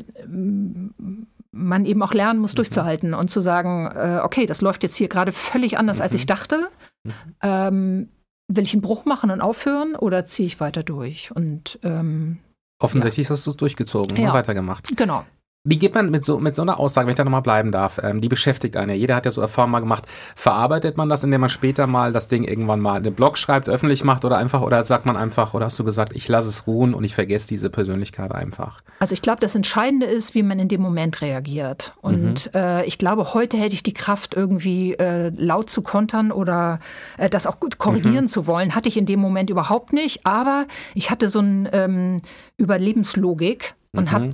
[1.52, 2.56] man eben auch lernen muss, mhm.
[2.56, 6.22] durchzuhalten und zu sagen, äh, okay, das läuft jetzt hier gerade völlig anders, als ich
[6.22, 6.28] mhm.
[6.28, 6.68] dachte.
[7.04, 7.12] Mhm.
[7.42, 8.08] Ähm,
[8.48, 11.30] will ich einen Bruch machen und aufhören oder ziehe ich weiter durch?
[11.34, 12.38] Und ähm,
[12.80, 13.32] Offensichtlich ja.
[13.32, 14.28] hast du es durchgezogen ja.
[14.28, 14.96] und weitergemacht.
[14.96, 15.24] Genau.
[15.64, 18.00] Wie geht man mit so, mit so einer Aussage, wenn ich da nochmal bleiben darf,
[18.02, 18.96] ähm, die beschäftigt einen ja.
[18.96, 20.06] Jeder hat ja so Erfahrungen mal gemacht.
[20.34, 23.68] Verarbeitet man das, indem man später mal das Ding irgendwann mal in den Blog schreibt,
[23.68, 26.66] öffentlich macht oder einfach, oder sagt man einfach, oder hast du gesagt, ich lasse es
[26.66, 28.82] ruhen und ich vergesse diese Persönlichkeit einfach?
[28.98, 31.94] Also ich glaube, das Entscheidende ist, wie man in dem Moment reagiert.
[32.00, 32.60] Und mhm.
[32.60, 36.80] äh, ich glaube, heute hätte ich die Kraft, irgendwie äh, laut zu kontern oder
[37.18, 38.28] äh, das auch gut korrigieren mhm.
[38.28, 38.74] zu wollen.
[38.74, 40.26] Hatte ich in dem Moment überhaupt nicht.
[40.26, 42.20] Aber ich hatte so ein ähm,
[42.56, 44.10] Überlebenslogik und mhm.
[44.10, 44.30] habe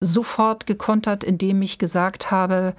[0.00, 2.74] sofort gekontert, indem ich gesagt habe,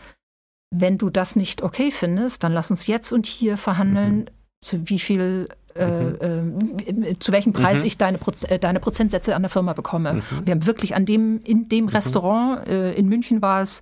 [0.72, 4.26] wenn du das nicht okay findest, dann lass uns jetzt und hier verhandeln, mhm.
[4.62, 7.04] zu wie viel äh, mhm.
[7.04, 7.86] äh, zu welchem Preis mhm.
[7.86, 10.14] ich deine, Proz äh, deine Prozentsätze an der Firma bekomme.
[10.14, 10.22] Mhm.
[10.46, 11.90] Wir haben wirklich an dem, in dem mhm.
[11.90, 13.82] Restaurant, äh, in München war es,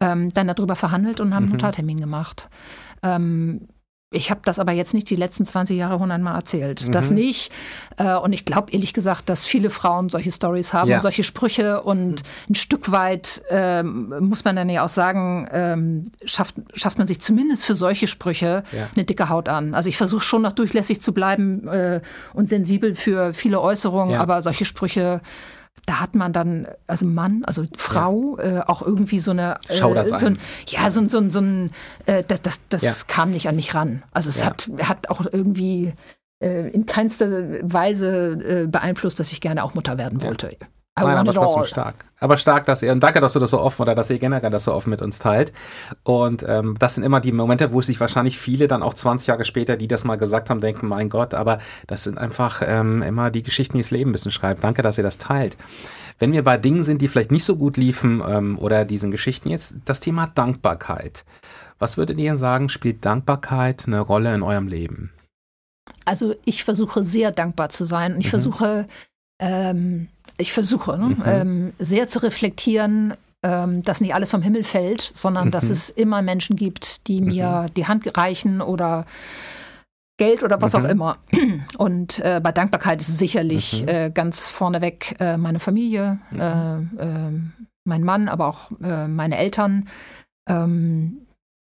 [0.00, 1.58] ähm, dann darüber verhandelt und haben einen mhm.
[1.58, 2.48] Notartermin gemacht.
[3.02, 3.68] Ähm,
[4.14, 6.86] ich habe das aber jetzt nicht die letzten 20 Jahre hundertmal erzählt.
[6.86, 6.92] Mhm.
[6.92, 7.52] Das nicht.
[7.96, 11.00] Äh, und ich glaube ehrlich gesagt, dass viele Frauen solche Stories haben, ja.
[11.00, 12.50] solche Sprüche und mhm.
[12.50, 17.20] ein Stück weit ähm, muss man dann ja auch sagen, ähm, schafft, schafft man sich
[17.20, 18.88] zumindest für solche Sprüche ja.
[18.94, 19.74] eine dicke Haut an.
[19.74, 22.00] Also ich versuche schon noch durchlässig zu bleiben äh,
[22.32, 24.20] und sensibel für viele Äußerungen, ja.
[24.20, 25.20] aber solche Sprüche
[25.86, 28.60] da hat man dann, also Mann, also Frau, ja.
[28.60, 29.58] äh, auch irgendwie so eine.
[29.68, 31.70] Äh, Schau das so ein, Ja, so, so, so ein,
[32.06, 32.92] äh, das, das, das ja.
[33.06, 34.02] kam nicht an mich ran.
[34.12, 34.46] Also es ja.
[34.46, 35.92] hat, hat auch irgendwie
[36.42, 37.30] äh, in keinster
[37.62, 40.56] Weise äh, beeinflusst, dass ich gerne auch Mutter werden wollte.
[40.96, 41.68] Nein, aber trotzdem all.
[41.68, 41.94] stark.
[42.20, 44.50] Aber stark, dass ihr, und danke, dass du das so offen oder dass ihr generell
[44.50, 45.52] das so offen mit uns teilt.
[46.04, 49.44] Und ähm, das sind immer die Momente, wo sich wahrscheinlich viele dann auch 20 Jahre
[49.44, 53.32] später, die das mal gesagt haben, denken, mein Gott, aber das sind einfach ähm, immer
[53.32, 54.62] die Geschichten, die das Leben ein bisschen schreibt.
[54.62, 55.56] Danke, dass ihr das teilt.
[56.20, 59.48] Wenn wir bei Dingen sind, die vielleicht nicht so gut liefen ähm, oder diesen Geschichten
[59.50, 61.24] jetzt, das Thema Dankbarkeit.
[61.80, 65.10] Was würdet ihr sagen, spielt Dankbarkeit eine Rolle in eurem Leben?
[66.04, 68.30] Also ich versuche sehr dankbar zu sein und ich mhm.
[68.30, 68.86] versuche
[69.40, 70.08] ähm,
[70.38, 71.22] ich versuche, ne, mhm.
[71.26, 75.50] ähm, sehr zu reflektieren, ähm, dass nicht alles vom Himmel fällt, sondern mhm.
[75.52, 77.74] dass es immer Menschen gibt, die mir mhm.
[77.74, 79.04] die Hand reichen oder
[80.16, 80.90] Geld oder was auch mhm.
[80.90, 81.18] immer.
[81.78, 83.88] Und äh, bei Dankbarkeit ist es sicherlich mhm.
[83.88, 87.40] äh, ganz vorneweg äh, meine Familie, äh, äh,
[87.84, 89.88] mein Mann, aber auch äh, meine Eltern.
[90.48, 91.23] Ähm,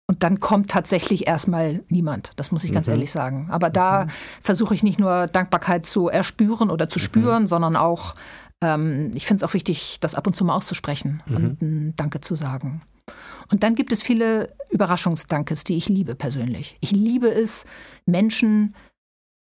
[0.08, 2.32] und dann kommt tatsächlich erstmal niemand.
[2.38, 2.94] Das muss ich ganz mhm.
[2.94, 3.48] ehrlich sagen.
[3.50, 4.10] Aber da mhm.
[4.42, 7.04] versuche ich nicht nur Dankbarkeit zu erspüren oder zu mhm.
[7.04, 8.16] spüren, sondern auch,
[8.64, 11.36] ähm, ich finde es auch wichtig, das ab und zu mal auszusprechen mhm.
[11.36, 12.80] und ein Danke zu sagen.
[13.52, 16.78] Und dann gibt es viele Überraschungsdankes, die ich liebe persönlich.
[16.80, 17.66] Ich liebe es,
[18.06, 18.76] Menschen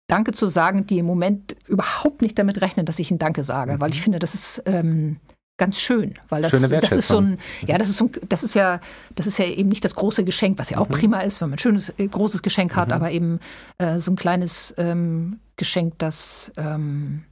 [0.09, 3.81] Danke zu sagen, die im Moment überhaupt nicht damit rechnen, dass ich ein Danke sage,
[3.81, 4.05] weil ich mhm.
[4.05, 5.17] finde, das ist ähm,
[5.63, 8.55] ganz schön, weil das, das ist so ein, ja, das ist so ein, das ist
[8.55, 8.81] ja,
[9.15, 10.95] das ist ja eben nicht das große Geschenk, was ja auch mhm.
[10.95, 12.95] prima ist, wenn man ein schönes, äh, großes Geschenk hat, mhm.
[12.95, 13.39] aber eben
[13.79, 17.23] äh, so ein kleines ähm, Geschenk, das ähm,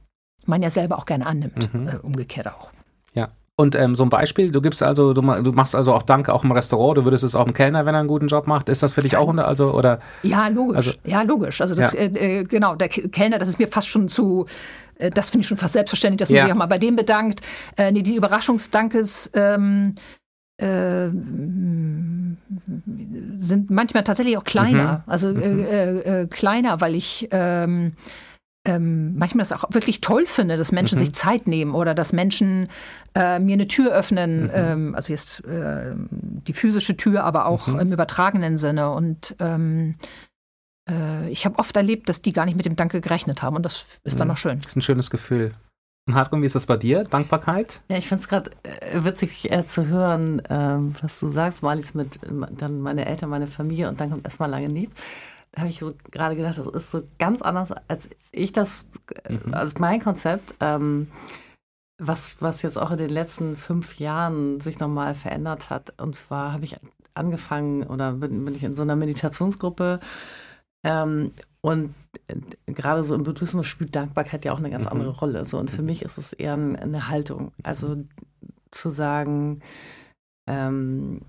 [0.45, 1.89] man ja selber auch gerne annimmt, mhm.
[1.89, 2.71] äh, umgekehrt auch.
[3.61, 6.43] Und ähm, so ein Beispiel, du gibst also, du, du, machst also auch Danke auch
[6.43, 8.69] im Restaurant, du würdest es auch im Kellner, wenn er einen guten Job macht.
[8.69, 9.99] Ist das für dich auch unter, also oder?
[10.23, 10.77] Ja, logisch.
[10.77, 11.61] Also, ja, logisch.
[11.61, 11.99] Also das, ja.
[11.99, 14.47] Äh, äh genau, der Kellner, das ist mir fast schon zu,
[14.97, 16.43] äh, das finde ich schon fast selbstverständlich, dass man ja.
[16.45, 17.41] sich auch mal bei dem bedankt.
[17.77, 19.93] Äh, nee, die Überraschungsdankes ähm,
[20.57, 21.09] äh,
[23.37, 25.03] sind manchmal tatsächlich auch kleiner.
[25.05, 25.11] Mhm.
[25.11, 25.65] Also mhm.
[25.65, 27.93] Äh, äh, kleiner, weil ich ähm,
[28.65, 31.05] ähm, manchmal das auch wirklich toll finde, dass Menschen mhm.
[31.05, 32.69] sich Zeit nehmen oder dass Menschen
[33.15, 34.51] äh, mir eine Tür öffnen, mhm.
[34.53, 37.79] ähm, also jetzt äh, die physische Tür, aber auch mhm.
[37.79, 38.91] im übertragenen Sinne.
[38.91, 39.95] Und ähm,
[40.87, 43.63] äh, ich habe oft erlebt, dass die gar nicht mit dem Danke gerechnet haben und
[43.63, 44.33] das ist dann mhm.
[44.33, 44.57] auch schön.
[44.59, 45.53] Das ist ein schönes Gefühl.
[46.07, 47.03] Und Hartrum, wie ist das bei dir?
[47.03, 47.79] Dankbarkeit?
[47.87, 51.93] Ja, ich finde es gerade äh, witzig äh, zu hören, ähm, was du sagst, Malis
[51.93, 52.19] mit
[52.57, 55.01] dann meine Eltern, meine Familie und dann kommt erstmal lange nichts.
[55.55, 58.89] Habe ich so gerade gedacht, das ist so ganz anders, als ich das,
[59.27, 59.53] mhm.
[59.53, 60.55] als mein Konzept.
[60.59, 61.07] Ähm,
[62.03, 65.93] was, was jetzt auch in den letzten fünf Jahren sich nochmal verändert hat.
[66.01, 66.75] Und zwar habe ich
[67.13, 69.99] angefangen oder bin, bin ich in so einer Meditationsgruppe
[70.83, 71.31] ähm,
[71.61, 71.93] und
[72.27, 72.35] äh,
[72.71, 74.91] gerade so im Buddhismus spielt Dankbarkeit ja auch eine ganz mhm.
[74.91, 75.45] andere Rolle.
[75.45, 75.59] So.
[75.59, 75.87] Und für mhm.
[75.87, 77.51] mich ist es eher eine Haltung.
[77.63, 77.97] Also
[78.71, 79.61] zu sagen,
[80.47, 81.21] ähm,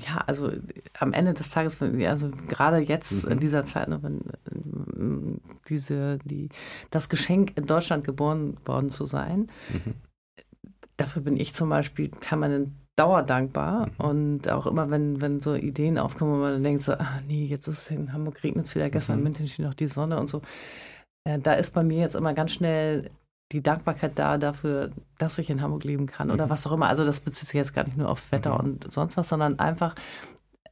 [0.00, 0.50] ja, also
[0.98, 3.32] am Ende des Tages, also gerade jetzt mhm.
[3.32, 5.38] in dieser Zeit, ne, wenn äh,
[5.68, 6.48] diese, die,
[6.90, 9.94] das Geschenk in Deutschland geboren worden zu sein, mhm.
[10.96, 14.04] dafür bin ich zum Beispiel permanent dauerdankbar mhm.
[14.04, 17.44] und auch immer, wenn, wenn so Ideen aufkommen, wo man dann denkt so, ah nee,
[17.44, 19.24] jetzt ist es in Hamburg regnet es wieder, gestern mhm.
[19.24, 20.40] München steht noch die Sonne und so.
[21.24, 23.10] Äh, da ist bei mir jetzt immer ganz schnell
[23.52, 26.50] die Dankbarkeit da dafür, dass ich in Hamburg leben kann oder mhm.
[26.50, 26.88] was auch immer.
[26.88, 28.60] Also das bezieht sich jetzt gar nicht nur auf Wetter mhm.
[28.60, 29.94] und sonst was, sondern einfach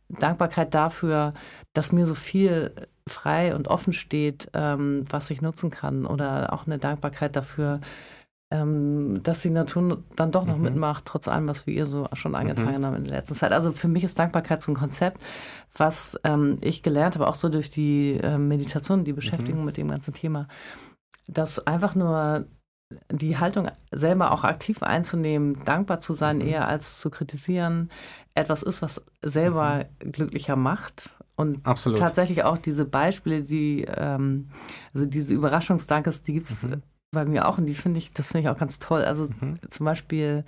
[0.08, 1.34] Dankbarkeit dafür,
[1.72, 2.72] dass mir so viel
[3.06, 6.06] frei und offen steht, ähm, was ich nutzen kann.
[6.06, 7.80] Oder auch eine Dankbarkeit dafür,
[8.50, 10.64] ähm, dass die Natur dann doch noch mhm.
[10.64, 12.86] mitmacht, trotz allem, was wir ihr so schon angetragen mhm.
[12.86, 13.52] haben in der letzten Zeit.
[13.52, 15.22] Also für mich ist Dankbarkeit so ein Konzept,
[15.76, 19.66] was ähm, ich gelernt habe, auch so durch die äh, Meditation, die Beschäftigung mhm.
[19.66, 20.48] mit dem ganzen Thema,
[21.28, 22.46] dass einfach nur
[23.10, 26.46] die Haltung selber auch aktiv einzunehmen, dankbar zu sein, mhm.
[26.48, 27.90] eher als zu kritisieren,
[28.34, 30.12] etwas ist, was selber mhm.
[30.12, 31.10] glücklicher macht.
[31.36, 31.98] Und Absolut.
[31.98, 34.50] tatsächlich auch diese Beispiele, die, ähm,
[34.92, 36.82] also diese Überraschungsdankes, die gibt es mhm.
[37.12, 39.02] bei mir auch und die finde ich, das finde ich auch ganz toll.
[39.02, 39.58] Also mhm.
[39.68, 40.44] zum Beispiel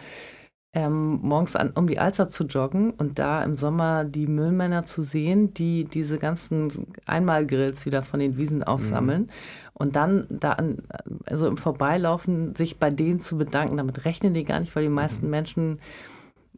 [0.74, 5.02] ähm, morgens an, um die Alster zu joggen und da im Sommer die Müllmänner zu
[5.02, 9.22] sehen, die diese ganzen Einmalgrills wieder von den Wiesen aufsammeln.
[9.22, 9.28] Mhm.
[9.74, 10.78] Und dann da an,
[11.26, 14.88] also im Vorbeilaufen sich bei denen zu bedanken, damit rechnen die gar nicht, weil die
[14.88, 15.30] meisten mhm.
[15.30, 15.78] Menschen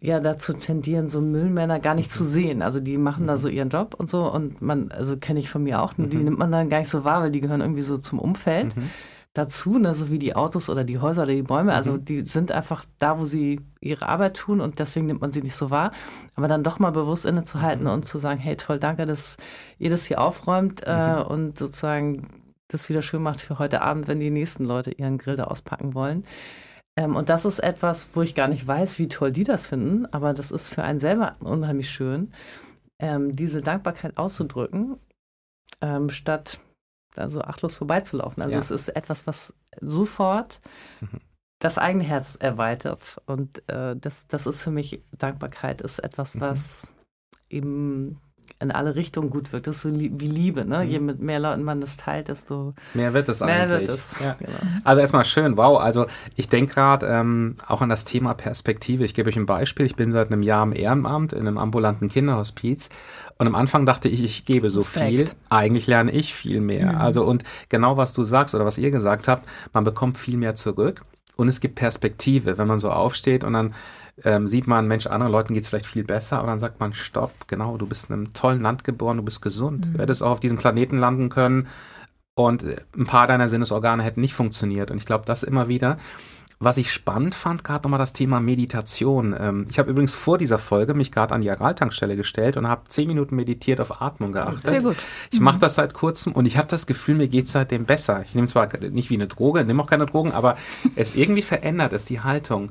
[0.00, 2.62] ja dazu tendieren, so Müllmänner gar nicht zu sehen.
[2.62, 5.64] Also die machen da so ihren Job und so und man, also kenne ich von
[5.64, 6.24] mir auch, die mhm.
[6.24, 8.90] nimmt man dann gar nicht so wahr, weil die gehören irgendwie so zum Umfeld mhm.
[9.34, 11.74] Dazu, ne, so wie die Autos oder die Häuser oder die Bäume.
[11.74, 12.04] Also mhm.
[12.04, 15.56] die sind einfach da, wo sie ihre Arbeit tun und deswegen nimmt man sie nicht
[15.56, 15.92] so wahr.
[16.36, 17.90] Aber dann doch mal bewusst innezuhalten mhm.
[17.90, 19.36] und zu sagen, hey toll, danke, dass
[19.78, 21.22] ihr das hier aufräumt äh, mhm.
[21.22, 22.28] und sozusagen
[22.68, 25.94] das wieder schön macht für heute Abend, wenn die nächsten Leute ihren Grill da auspacken
[25.94, 26.24] wollen.
[26.96, 30.06] Ähm, und das ist etwas, wo ich gar nicht weiß, wie toll die das finden,
[30.06, 32.32] aber das ist für einen selber unheimlich schön,
[33.00, 34.96] ähm, diese Dankbarkeit auszudrücken,
[35.80, 36.60] ähm, statt
[37.14, 38.42] da so achtlos vorbeizulaufen.
[38.42, 38.60] Also ja.
[38.60, 40.60] es ist etwas, was sofort
[41.00, 41.20] mhm.
[41.60, 43.20] das eigene Herz erweitert.
[43.26, 46.40] Und äh, das, das ist für mich, Dankbarkeit ist etwas, mhm.
[46.40, 47.56] was mhm.
[47.56, 48.20] eben
[48.60, 49.66] in alle Richtungen gut wirkt.
[49.66, 50.84] Das ist so wie Liebe, ne?
[50.84, 50.90] Mhm.
[50.90, 53.88] Je mit mehr Leuten man das teilt, desto mehr wird es mehr eigentlich.
[53.88, 54.14] Wird es.
[54.20, 54.36] Ja.
[54.38, 54.52] Genau.
[54.84, 55.78] Also erstmal schön, wow.
[55.78, 59.04] Also ich denke gerade ähm, auch an das Thema Perspektive.
[59.04, 59.86] Ich gebe euch ein Beispiel.
[59.86, 62.90] Ich bin seit einem Jahr im Ehrenamt in einem ambulanten Kinderhospiz
[63.38, 65.08] und am Anfang dachte ich, ich gebe so Respekt.
[65.08, 65.28] viel.
[65.50, 66.92] Eigentlich lerne ich viel mehr.
[66.92, 66.98] Mhm.
[66.98, 70.54] Also und genau was du sagst oder was ihr gesagt habt, man bekommt viel mehr
[70.54, 71.02] zurück
[71.36, 73.74] und es gibt Perspektive, wenn man so aufsteht und dann
[74.22, 76.94] ähm, sieht man, Mensch, anderen Leuten geht es vielleicht viel besser und dann sagt man,
[76.94, 79.86] stopp, genau, du bist in einem tollen Land geboren, du bist gesund.
[79.86, 79.92] Mhm.
[79.94, 81.66] Du hättest auch auf diesem Planeten landen können
[82.34, 82.64] und
[82.96, 84.90] ein paar deiner Sinnesorgane hätten nicht funktioniert.
[84.90, 85.98] Und ich glaube, das immer wieder.
[86.64, 89.36] Was ich spannend fand, gerade nochmal das Thema Meditation.
[89.38, 92.88] Ähm, ich habe übrigens vor dieser Folge mich gerade an die Araltankstelle gestellt und habe
[92.88, 94.70] zehn Minuten meditiert auf Atmung geachtet.
[94.70, 94.96] Sehr gut.
[95.30, 98.24] Ich mache das seit kurzem und ich habe das Gefühl, mir geht es seitdem besser.
[98.26, 100.56] Ich nehme zwar nicht wie eine Droge, nehme auch keine Drogen, aber
[100.96, 102.70] es irgendwie verändert es die Haltung.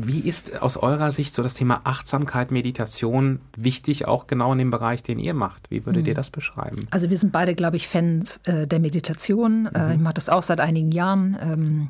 [0.00, 4.70] Wie ist aus eurer Sicht so das Thema Achtsamkeit, Meditation wichtig, auch genau in dem
[4.70, 5.70] Bereich, den ihr macht?
[5.70, 6.86] Wie würdet ihr das beschreiben?
[6.92, 9.66] Also wir sind beide, glaube ich, Fans äh, der Meditation.
[9.66, 11.36] Äh, ich mache das auch seit einigen Jahren.
[11.42, 11.88] Ähm,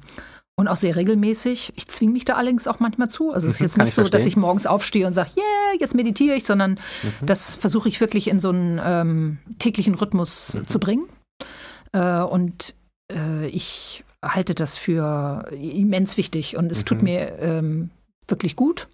[0.59, 1.73] und auch sehr regelmäßig.
[1.77, 3.31] Ich zwinge mich da allerdings auch manchmal zu.
[3.33, 5.81] Also es ist Mhm, jetzt nicht ich so, dass ich morgens aufstehe und sage, yeah,
[5.81, 7.27] jetzt meditiere ich, sondern Mhm.
[7.27, 10.67] das versuche ich wirklich in so einen ähm, täglichen Rhythmus Mhm.
[10.67, 11.09] zu bringen.
[11.93, 12.75] Äh, und
[13.13, 17.05] äh, ich halte das für immens wichtig und es tut Mhm.
[17.05, 17.91] mir ähm,
[18.27, 18.89] wirklich gut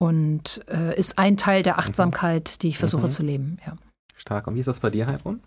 [0.00, 3.10] und äh, ist ein Teil der Achtsamkeit, die ich versuche Mhm.
[3.10, 3.58] zu leben.
[3.64, 3.76] Ja.
[4.16, 4.48] Stark.
[4.48, 5.40] Und wie ist das bei dir, Heidrun?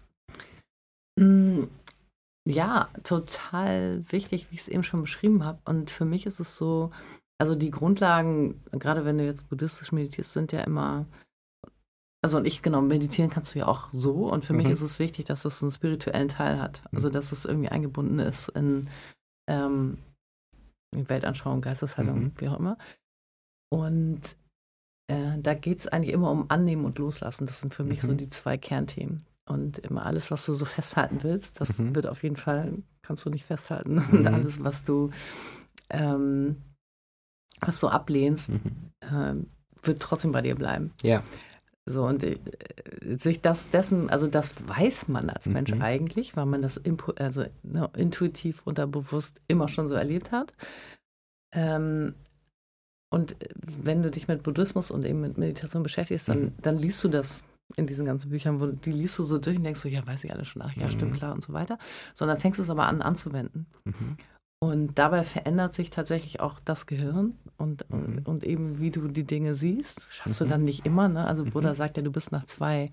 [2.47, 5.59] Ja, total wichtig, wie ich es eben schon beschrieben habe.
[5.65, 6.91] Und für mich ist es so,
[7.39, 11.05] also die Grundlagen, gerade wenn du jetzt buddhistisch meditierst, sind ja immer,
[12.23, 14.31] also und ich, genau, meditieren kannst du ja auch so.
[14.31, 14.73] Und für mich Mhm.
[14.73, 16.81] ist es wichtig, dass es einen spirituellen Teil hat.
[16.91, 18.89] Also dass es irgendwie eingebunden ist in,
[19.47, 19.97] ähm,
[20.93, 22.31] Weltanschauung, Geisteshaltung, Mhm.
[22.37, 22.77] wie auch immer.
[23.71, 24.35] Und
[25.09, 27.45] äh, da geht es eigentlich immer um Annehmen und Loslassen.
[27.47, 28.17] Das sind für mich so Mhm.
[28.17, 29.25] die zwei Kernthemen.
[29.49, 31.95] Und immer alles, was du so festhalten willst, das Mhm.
[31.95, 33.95] wird auf jeden Fall, kannst du nicht festhalten.
[34.09, 34.17] Mhm.
[34.19, 35.09] Und alles, was du,
[35.89, 36.57] ähm,
[37.59, 38.61] was du ablehnst, Mhm.
[39.11, 39.47] ähm,
[39.83, 40.93] wird trotzdem bei dir bleiben.
[41.01, 41.23] Ja.
[41.87, 42.37] So, und äh,
[43.17, 45.81] sich das dessen, also das weiß man als Mensch Mhm.
[45.81, 50.53] eigentlich, weil man das impu also, ne, intuitiv, unterbewusst immer schon so erlebt hat.
[51.53, 52.13] Ähm,
[53.09, 56.53] und äh, wenn du dich mit Buddhismus und eben mit Meditation beschäftigst, dann, Mhm.
[56.61, 57.43] dann liest du das
[57.75, 60.05] in diesen ganzen Büchern, wo du- die liest du so durch und denkst so, ja,
[60.05, 60.91] weiß ich alles schon, ach ja, Mhm.
[60.91, 61.77] stimmt, klar und so weiter.
[62.13, 63.65] Sondern fängst es aber an anzuwenden.
[63.85, 64.17] Mhm.
[64.63, 67.97] Und dabei verändert sich tatsächlich auch das Gehirn und, Mhm.
[68.03, 70.07] und, und eben wie du die Dinge siehst.
[70.11, 70.45] Schaffst Mhm.
[70.45, 71.07] du dann nicht immer.
[71.09, 71.25] Ne?
[71.25, 71.49] Also Mhm.
[71.51, 72.91] Buddha sagt ja, du bist nach zwei,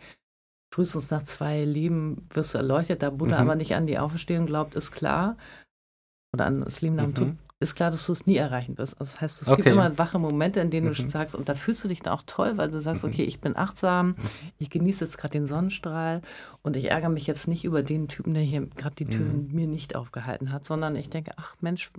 [0.75, 3.03] frühestens nach zwei Leben wirst du erleuchtet.
[3.03, 3.43] Da Buddha Mhm.
[3.43, 5.37] aber nicht an die Auferstehung glaubt, ist klar.
[6.35, 7.39] Oder an das Leben nach dem Mhm.
[7.61, 9.01] Ist klar, dass du es nie erreichen wirst.
[9.01, 9.57] Also das heißt, es Okay.
[9.63, 11.09] gibt immer wache Momente, in denen du Mhm.
[11.09, 13.11] sagst, und da fühlst du dich dann auch toll, weil du sagst, Mhm.
[13.11, 14.15] okay, ich bin achtsam,
[14.59, 16.23] ich genieße jetzt gerade den Sonnenstrahl
[16.63, 19.55] und ich ärgere mich jetzt nicht über den Typen, der hier gerade die Türen Mhm.
[19.57, 21.91] mir nicht aufgehalten hat, sondern ich denke, ach Mensch,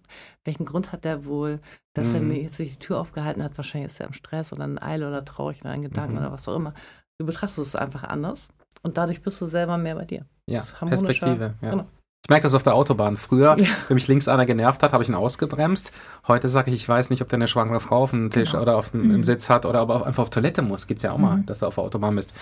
[0.45, 1.60] welchen Grund hat der wohl,
[1.93, 2.30] dass er Mhm.
[2.30, 3.57] mir jetzt die Tür aufgehalten hat?
[3.57, 6.20] Wahrscheinlich ist er im Stress oder in Eile oder traurig oder in Gedanken Mhm.
[6.20, 6.74] oder was auch immer.
[7.18, 8.47] Du betrachtest es einfach anders
[8.82, 10.26] und dadurch bist du selber mehr bei dir.
[10.47, 10.64] Ja.
[10.88, 11.55] Perspektive.
[11.62, 11.72] Ja.
[11.72, 11.88] Genau.
[12.26, 13.17] Ich merke das auf der Autobahn.
[13.17, 13.65] Früher, Ja.
[13.88, 15.91] wenn mich links einer genervt hat, habe ich ihn ausgebremst.
[16.28, 18.61] Heute sage ich, ich weiß nicht, ob der eine schwangere Frau auf dem Tisch Genau.
[18.63, 19.24] oder auf dem, Mhm.
[19.24, 20.86] Sitz hat oder ob er einfach auf Toilette muss.
[20.86, 21.45] Gibt es ja auch mal, Mhm.
[21.47, 22.34] dass du auf der Autobahn bist.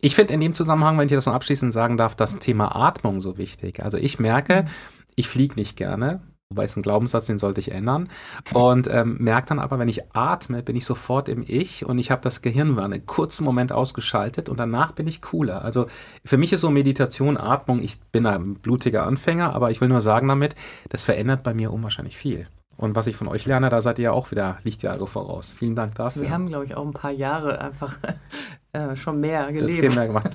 [0.00, 3.20] Ich finde in dem Zusammenhang, wenn ich das noch abschließend sagen darf, das Thema Atmung
[3.20, 3.82] so wichtig.
[3.82, 4.68] Also ich merke, Mhm.
[5.16, 6.20] ich fliege nicht gerne.
[6.50, 8.08] Wobei es ein Glaubenssatz, den sollte ich ändern.
[8.54, 12.12] Und ähm, merke dann aber, wenn ich atme, bin ich sofort im Ich und ich
[12.12, 15.64] habe das Gehirn für einen kurzen Moment ausgeschaltet und danach bin ich cooler.
[15.64, 15.88] Also
[16.24, 20.00] für mich ist so Meditation, Atmung, ich bin ein blutiger Anfänger, aber ich will nur
[20.00, 20.54] sagen damit,
[20.88, 22.46] das verändert bei mir unwahrscheinlich viel.
[22.76, 25.52] Und was ich von euch lerne, da seid ihr ja auch wieder Lichtjahre voraus.
[25.52, 26.22] Vielen Dank dafür.
[26.22, 27.96] Wir haben, glaube ich, auch ein paar Jahre einfach
[28.72, 29.80] äh, schon mehr das gelebt.
[29.80, 30.30] Kind mehr gemacht.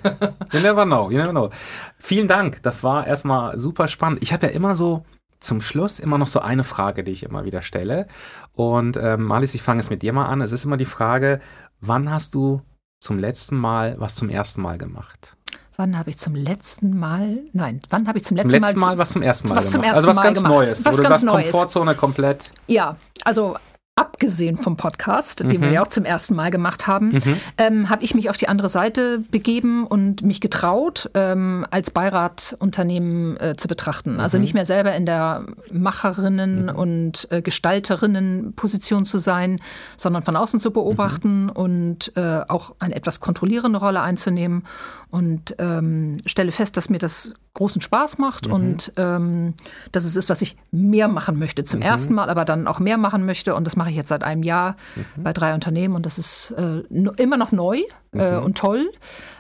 [0.51, 1.51] You never know, you never know.
[1.99, 4.21] Vielen Dank, das war erstmal super spannend.
[4.23, 5.05] Ich habe ja immer so
[5.41, 8.07] zum Schluss immer noch so eine Frage, die ich immer wieder stelle.
[8.53, 10.39] Und ähm, Marlies, ich fange es mit dir mal an.
[10.41, 11.41] Es ist immer die Frage,
[11.81, 12.61] wann hast du
[12.99, 15.35] zum letzten Mal was zum ersten Mal gemacht?
[15.77, 18.97] Wann habe ich zum letzten Mal, nein, wann habe ich zum Zum letzten, letzten Mal,
[18.99, 19.95] was zum ersten Mal was zum gemacht?
[19.95, 20.53] ersten also was Mal ganz gemacht.
[20.53, 21.51] Neues, Was wo du ganz sagst, Neues.
[21.51, 22.51] Komfortzone komplett.
[22.67, 23.55] Ja, also
[24.01, 25.61] abgesehen vom Podcast, den Mhm.
[25.61, 27.37] wir ja auch zum ersten Mal gemacht haben, Mhm.
[27.57, 32.55] ähm, habe ich mich auf die andere Seite begeben und mich getraut, ähm, als Beirat
[32.59, 34.19] Unternehmen äh, zu betrachten.
[34.19, 34.41] Also Mhm.
[34.41, 39.59] nicht mehr selber in der Macherinnen- und äh, Gestalterinnen-Position zu sein,
[39.97, 44.63] sondern von außen zu beobachten und äh, auch eine etwas kontrollierende Rolle einzunehmen.
[45.09, 49.53] Und ähm, stelle fest, dass mir das großen Spaß macht und ähm,
[49.91, 51.63] dass es ist, was ich mehr machen möchte.
[51.63, 53.55] Zum ersten Mal, aber dann auch mehr machen möchte.
[53.55, 54.77] Und das mache ich jetzt seit einem Jahr
[55.17, 57.81] bei drei Unternehmen und das ist äh, immer noch neu
[58.13, 58.89] äh, und toll.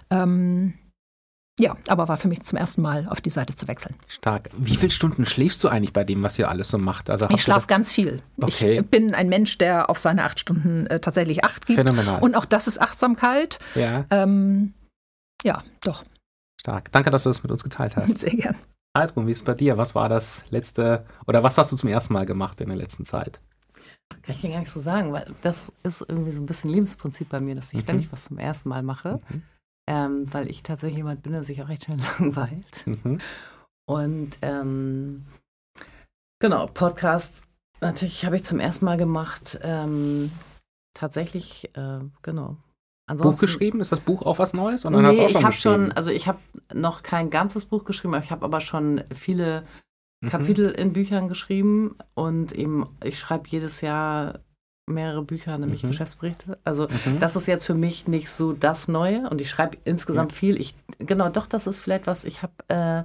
[0.09, 0.73] Ähm,
[1.59, 3.95] ja, aber war für mich zum ersten Mal auf die Seite zu wechseln.
[4.07, 4.49] Stark.
[4.57, 7.09] Wie viele Stunden schläfst du eigentlich bei dem, was ihr alles so macht?
[7.09, 8.21] Also Ich schlafe ganz viel.
[8.41, 8.79] Okay.
[8.79, 11.77] Ich bin ein Mensch, der auf seine acht Stunden äh, tatsächlich acht gibt.
[11.77, 12.21] Phänomenal.
[12.21, 13.59] Und auch das ist Achtsamkeit.
[13.75, 14.73] ja, Ähm,
[15.43, 16.03] ja, doch,
[16.61, 16.91] stark.
[16.91, 18.19] Danke, dass du das mit uns geteilt hast.
[18.19, 18.55] sehr gern.
[18.97, 19.77] Heidrun, wie ist es bei dir?
[19.77, 23.03] Was war das letzte oder was hast du zum ersten Mal gemacht in der letzten
[23.05, 23.39] Zeit?
[24.09, 27.29] Kann ich dir gar nicht so sagen, weil das ist irgendwie so ein bisschen Lebensprinzip
[27.29, 27.83] bei mir, dass ich Mhm.
[27.83, 29.41] ständig was zum ersten Mal mache, Mhm.
[29.89, 32.85] ähm, weil ich tatsächlich jemand bin, der sich auch recht schnell langweilt.
[32.85, 33.19] Mhm.
[33.87, 35.25] Und ähm,
[36.39, 37.45] genau, Podcast
[37.79, 39.57] natürlich habe ich zum ersten Mal gemacht.
[39.63, 40.31] Ähm,
[40.93, 42.57] tatsächlich, äh, genau.
[43.11, 43.81] Ansonsten, Buch geschrieben?
[43.81, 44.85] Ist das Buch auch was Neues?
[44.85, 46.39] Und dann nee, hast du auch schon ich habe schon, also ich habe
[46.73, 49.65] noch kein ganzes Buch geschrieben, aber ich habe aber schon viele
[50.21, 50.29] mhm.
[50.29, 54.39] Kapitel in Büchern geschrieben und eben, ich schreibe jedes Jahr
[54.87, 55.89] mehrere Bücher, nämlich mhm.
[55.89, 56.57] Geschäftsberichte.
[56.63, 57.19] Also mhm.
[57.19, 60.37] das ist jetzt für mich nicht so das Neue und ich schreibe insgesamt ja.
[60.37, 60.59] viel.
[60.59, 63.03] Ich, genau, doch, das ist vielleicht was, ich habe äh,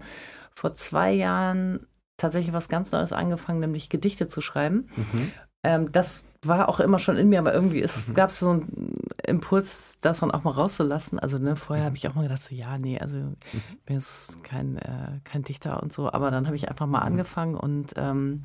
[0.55, 1.87] vor zwei Jahren
[2.17, 4.89] tatsächlich was ganz Neues angefangen, nämlich Gedichte zu schreiben.
[4.97, 5.33] Mhm.
[5.65, 8.15] Ähm, das war auch immer schon in mir, aber irgendwie mhm.
[8.15, 8.86] gab es so einen
[9.27, 11.19] Impuls, das dann auch mal rauszulassen.
[11.19, 13.37] Also ne, vorher habe ich auch mal gedacht, so, ja, nee, also mhm.
[13.53, 17.01] ich bin jetzt kein, äh, kein Dichter und so, aber dann habe ich einfach mal
[17.01, 17.07] mhm.
[17.07, 18.45] angefangen und ähm,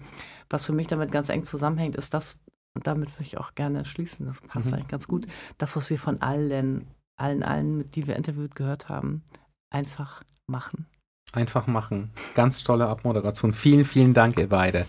[0.49, 2.39] was für mich damit ganz eng zusammenhängt, ist das,
[2.73, 4.75] und damit würde ich auch gerne schließen, das passt mhm.
[4.75, 5.27] eigentlich ganz gut,
[5.57, 9.23] das, was wir von allen, allen, allen, die wir interviewt gehört haben,
[9.69, 10.87] einfach machen.
[11.33, 12.11] Einfach machen.
[12.35, 13.53] Ganz tolle Abmoderation.
[13.53, 14.85] Vielen, vielen Dank, ihr beide.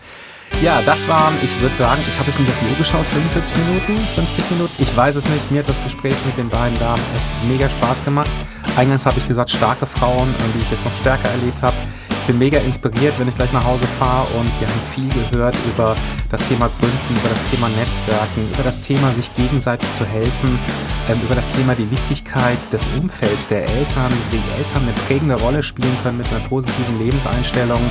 [0.61, 3.57] Ja, das waren, ich würde sagen, ich habe jetzt nicht auf die Uhr geschaut, 45
[3.57, 5.51] Minuten, 50 Minuten, ich weiß es nicht.
[5.51, 8.29] Mir hat das Gespräch mit den beiden Damen echt mega Spaß gemacht.
[8.75, 11.75] Eingangs habe ich gesagt, starke Frauen, die ich jetzt noch stärker erlebt habe
[12.27, 15.95] bin mega inspiriert, wenn ich gleich nach Hause fahre und wir haben viel gehört über
[16.29, 20.59] das Thema Gründen, über das Thema Netzwerken, über das Thema sich gegenseitig zu helfen,
[21.09, 25.63] ähm, über das Thema die Wichtigkeit des Umfelds der Eltern, wie Eltern eine prägende Rolle
[25.63, 27.81] spielen können mit einer positiven Lebenseinstellung.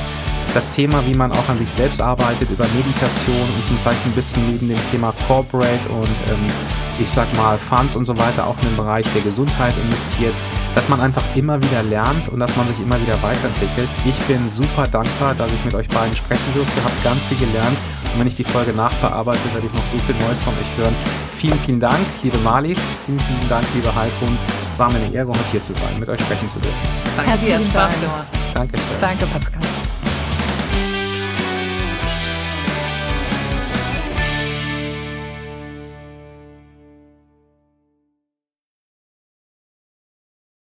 [0.55, 4.47] Das Thema, wie man auch an sich selbst arbeitet, über Meditation und vielleicht ein bisschen
[4.51, 6.47] neben dem Thema Corporate und ähm,
[6.99, 10.37] ich sag mal Funds und so weiter auch in den Bereich der Gesundheit investiert
[10.75, 13.89] dass man einfach immer wieder lernt und dass man sich immer wieder weiterentwickelt.
[14.05, 17.79] Ich bin super dankbar, dass ich mit euch beiden sprechen durfte, habe ganz viel gelernt
[18.13, 20.95] und wenn ich die Folge nachbearbeite, werde ich noch so viel Neues von euch hören.
[21.33, 24.39] Vielen, vielen Dank, liebe Marlies, vielen, vielen Dank, liebe Heidrun.
[24.69, 26.89] Es war mir eine Ehre, heute hier zu sein, mit euch sprechen zu dürfen.
[27.17, 27.31] Danke.
[27.31, 28.27] Herzlichen Spaß gemacht.
[28.55, 28.79] Danke.
[29.01, 29.63] Danke, Pascal.